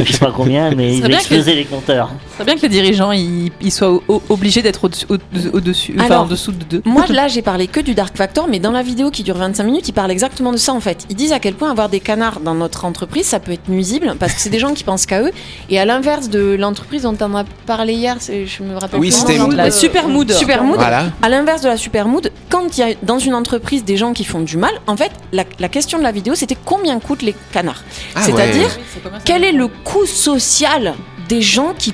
je 0.05 0.13
sais 0.13 0.19
pas 0.19 0.33
combien, 0.35 0.71
mais 0.75 0.97
il 0.97 1.03
devait 1.03 1.15
exploser 1.15 1.55
les 1.55 1.65
compteurs. 1.65 2.11
C'est 2.39 2.45
bien 2.45 2.57
que 2.57 2.63
les 2.63 2.69
dirigeants 2.69 3.13
ils, 3.13 3.51
ils 3.61 3.73
soient 3.73 4.01
obligés 4.29 4.63
d'être 4.63 4.85
au-dessus, 4.85 5.07
au- 5.09 5.57
au-dessus, 5.57 5.95
enfin 5.97 6.07
Alors, 6.07 6.23
en 6.23 6.27
dessous 6.27 6.53
de 6.53 6.65
deux. 6.65 6.83
Moi, 6.85 7.05
là, 7.09 7.29
j'ai 7.29 7.43
parlé 7.43 7.67
que 7.67 7.81
du 7.81 7.95
Dark 7.95 8.17
Factor, 8.17 8.47
mais 8.49 8.59
dans 8.59 8.71
la 8.73 8.83
vidéo 8.83 9.11
qui 9.11 9.23
dure 9.23 9.37
25 9.37 9.65
minutes, 9.65 9.89
ils 9.89 9.93
parlent 9.93 10.11
exactement 10.11 10.53
de 10.53 10.57
ça 10.57 10.73
en 10.73 10.81
fait. 10.81 11.05
Ils 11.11 11.17
disent 11.17 11.33
à 11.33 11.39
quel 11.41 11.55
point 11.55 11.71
avoir 11.71 11.89
des 11.89 12.01
canards 12.01 12.41
dans 12.41 12.55
notre 12.55 12.85
entreprise, 12.85 13.27
ça 13.27 13.41
peut 13.41 13.53
être 13.53 13.69
nuisible, 13.69 14.15
parce 14.19 14.33
que 14.35 14.41
c'est 14.41 14.51
des 14.51 14.59
gens 14.59 14.75
qui 14.75 14.85
pensent 14.85 15.07
qu'à 15.07 15.23
eux. 15.23 15.33
Et 15.71 15.79
à 15.79 15.85
l'inverse 15.85 16.29
de 16.29 16.57
l'entreprise 16.59 17.03
dont 17.03 17.17
on 17.21 17.35
a 17.37 17.45
parlé 17.67 17.95
hier, 17.95 18.17
c'est- 18.21 18.47
je 18.47 18.63
me 18.63 18.77
rappelle 18.77 19.01
Oui, 19.01 19.11
plus 19.11 19.19
c'était- 19.19 19.39
la 19.57 19.65
euh, 19.67 19.71
super 19.71 20.09
mood. 20.09 20.31
Super 20.33 20.63
mood. 20.65 20.77
Voilà. 20.77 21.07
À 21.23 21.29
l'inverse 21.29 21.63
de 21.63 21.69
la 21.69 21.77
super 21.77 22.07
mood, 22.07 22.31
quand 22.49 22.77
il 22.77 22.81
y 22.81 22.85
a 22.85 22.95
dans 23.03 23.19
une 23.19 23.35
entreprise 23.35 23.85
des 23.85 23.97
gens 23.97 24.13
qui 24.13 24.25
font 24.25 24.41
du 24.41 24.57
mal, 24.57 24.73
en 24.87 24.97
fait, 24.97 25.11
la, 25.33 25.45
la 25.59 25.69
question 25.69 25.99
de 25.99 26.03
la 26.05 26.13
vidéo, 26.13 26.35
c'était 26.35 26.57
combien 26.65 26.99
coûtent 27.01 27.23
les 27.23 27.35
canards? 27.53 27.83
Ah 28.15 28.23
C'est-à-dire, 28.23 28.67
ouais. 29.05 29.11
quel 29.25 29.45
est 29.45 29.53
le 29.53 29.69
coût 29.69 30.07
social 30.07 30.95
des 31.29 31.43
gens 31.43 31.75
qui 31.79 31.93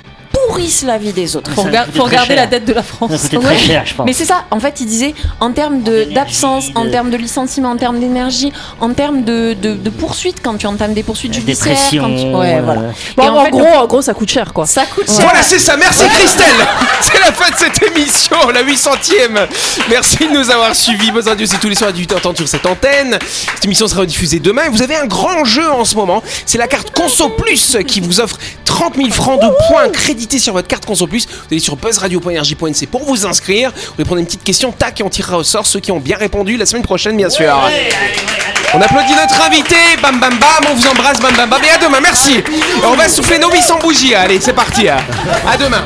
pourrissent 0.48 0.83
la 0.83 0.98
vie 0.98 1.12
des 1.12 1.37
autres 1.37 1.50
Ça 1.54 1.62
coûtait 1.62 1.76
faut 1.92 1.92
très 1.92 2.02
regarder 2.02 2.26
cher. 2.28 2.37
la 2.37 2.46
dette 2.46 2.64
de 2.64 2.72
la 2.72 2.83
Ça 2.83 2.88
France. 2.88 3.11
Ouais. 3.33 3.38
très 3.40 3.59
cher, 3.59 3.83
je 3.87 3.94
pense. 3.94 4.07
Mais 4.07 4.12
c'est 4.12 4.24
ça, 4.24 4.44
en 4.50 4.61
fait, 4.61 4.80
il 4.80 4.87
disait 4.87 5.14
en 5.40 5.52
termes 5.52 5.83
de- 5.83 6.04
d'absence, 6.12 6.66
en 6.74 6.88
termes 6.90 7.11
de 7.11 7.16
licenciement, 7.16 7.70
en 7.70 7.76
termes 7.76 7.98
d'énergie, 8.00 8.52
en 8.80 8.92
termes 8.92 9.24
de, 9.24 9.54
de, 9.61 9.74
de 9.74 9.90
poursuites, 9.90 10.38
quand 10.42 10.57
tu 10.57 10.66
entames 10.66 10.94
des 10.94 11.02
poursuites 11.02 11.35
judiciaires. 11.35 11.76
quand 11.92 12.14
tu- 12.16 12.35
Ouais, 12.35 12.61
voilà. 12.61 12.83
Bon, 13.16 13.28
en 13.28 13.37
en, 13.38 13.44
fait, 13.44 13.50
gros, 13.50 13.61
le- 13.62 13.76
en 13.78 13.87
gros, 13.87 14.02
ça 14.02 14.14
coûte 14.14 14.30
cher, 14.30 14.52
quoi. 14.52 14.66
Ça 14.66 14.85
coûte 14.87 15.07
cher. 15.07 15.20
Voilà, 15.20 15.42
c'est 15.42 15.59
ça. 15.59 15.76
Merci 15.76 16.04
Christelle. 16.09 16.46
C'est 17.00 17.18
la 17.20 17.33
fin 17.33 17.50
de 17.50 17.57
cette 17.57 17.83
émission, 17.96 18.37
la 18.52 18.62
800ème. 18.62 19.46
Merci 19.90 20.16
de 20.18 20.33
nous 20.33 20.50
avoir 20.50 20.74
suivis. 20.74 21.11
Buzz 21.11 21.28
Radio, 21.28 21.46
c'est 21.46 21.59
tous 21.59 21.68
les 21.68 21.74
soirs 21.74 21.90
à 21.90 21.92
18h30 21.92 22.37
sur 22.37 22.48
cette 22.48 22.64
antenne. 22.66 23.18
Cette 23.54 23.64
émission 23.64 23.87
sera 23.87 24.00
rediffusée 24.00 24.40
demain. 24.40 24.62
Et 24.64 24.68
Vous 24.70 24.83
avez 24.83 24.96
un 24.96 25.07
grand 25.07 25.44
jeu 25.44 25.70
en 25.70 25.85
ce 25.85 25.94
moment. 25.96 26.22
C'est 26.46 26.59
la 26.59 26.66
carte 26.66 26.90
Conso 26.90 27.28
Plus 27.30 27.76
qui 27.87 28.00
vous 28.00 28.20
offre 28.20 28.38
30 28.64 28.96
000 28.96 29.11
francs 29.11 29.40
de 29.40 29.48
points 29.68 29.88
crédités 29.90 30.34
sur 30.38 30.53
votre 30.53 30.68
carte 30.68 30.85
Conso 30.85 31.07
Plus. 31.07 31.27
Vous 31.27 31.47
allez 31.51 31.61
sur 31.61 31.77
buzzradio.rj.nc 31.77 32.87
pour 32.87 33.05
vous 33.05 33.27
inscrire. 33.27 33.70
Vous 33.70 33.94
allez 33.99 34.05
prendre 34.05 34.20
une 34.20 34.27
petite 34.27 34.44
question, 34.44 34.73
tac, 34.73 35.01
et 35.01 35.03
on 35.03 35.11
tirera 35.11 35.38
au 35.38 35.44
sort 35.44 35.66
ceux 35.66 35.81
qui 35.81 35.92
ont 35.92 36.01
bien 36.01 36.16
répondu 36.16 36.57
la 36.57 36.66
semaine 36.66 36.83
prochaine, 36.83 37.16
bien 37.16 37.31
sûr. 37.31 37.55
On 38.77 38.81
applaudit 38.81 39.14
notre 39.14 39.40
invité, 39.40 39.77
bam 40.03 40.18
bam 40.18 40.37
bam, 40.38 40.70
on 40.70 40.75
vous 40.75 40.87
embrasse, 40.88 41.20
bam 41.20 41.35
bam 41.37 41.49
bam, 41.49 41.62
et 41.62 41.70
à 41.70 41.79
demain, 41.79 42.01
merci. 42.01 42.38
Et 42.38 42.87
on 42.87 42.97
va 42.97 43.09
souffler 43.09 43.38
nos 43.38 43.51
800 43.51 43.79
bougies, 43.81 44.14
allez, 44.14 44.40
c'est 44.40 44.53
parti. 44.53 44.88
À 44.88 44.99
demain. 45.57 45.85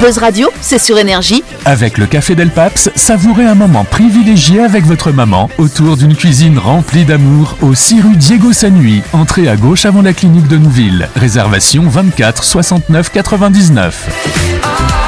Buzz 0.00 0.18
Radio, 0.18 0.50
c'est 0.60 0.78
sur 0.78 0.98
énergie. 0.98 1.42
Avec 1.64 1.98
le 1.98 2.06
Café 2.06 2.34
Del 2.34 2.50
Paps, 2.50 2.90
savourez 2.94 3.44
un 3.44 3.54
moment 3.54 3.84
privilégié 3.84 4.60
avec 4.60 4.84
votre 4.84 5.12
maman 5.12 5.48
autour 5.58 5.96
d'une 5.96 6.14
cuisine 6.14 6.58
remplie 6.58 7.04
d'amour 7.04 7.56
au 7.62 7.74
6 7.74 8.02
rue 8.02 8.16
Diego 8.16 8.52
Sanui, 8.52 9.02
entrée 9.12 9.48
à 9.48 9.56
gauche 9.56 9.86
avant 9.86 10.02
la 10.02 10.12
clinique 10.12 10.48
de 10.48 10.56
Nouville. 10.56 11.08
Réservation 11.16 11.84
24 11.88 12.44
69 12.44 13.10
99. 13.12 15.03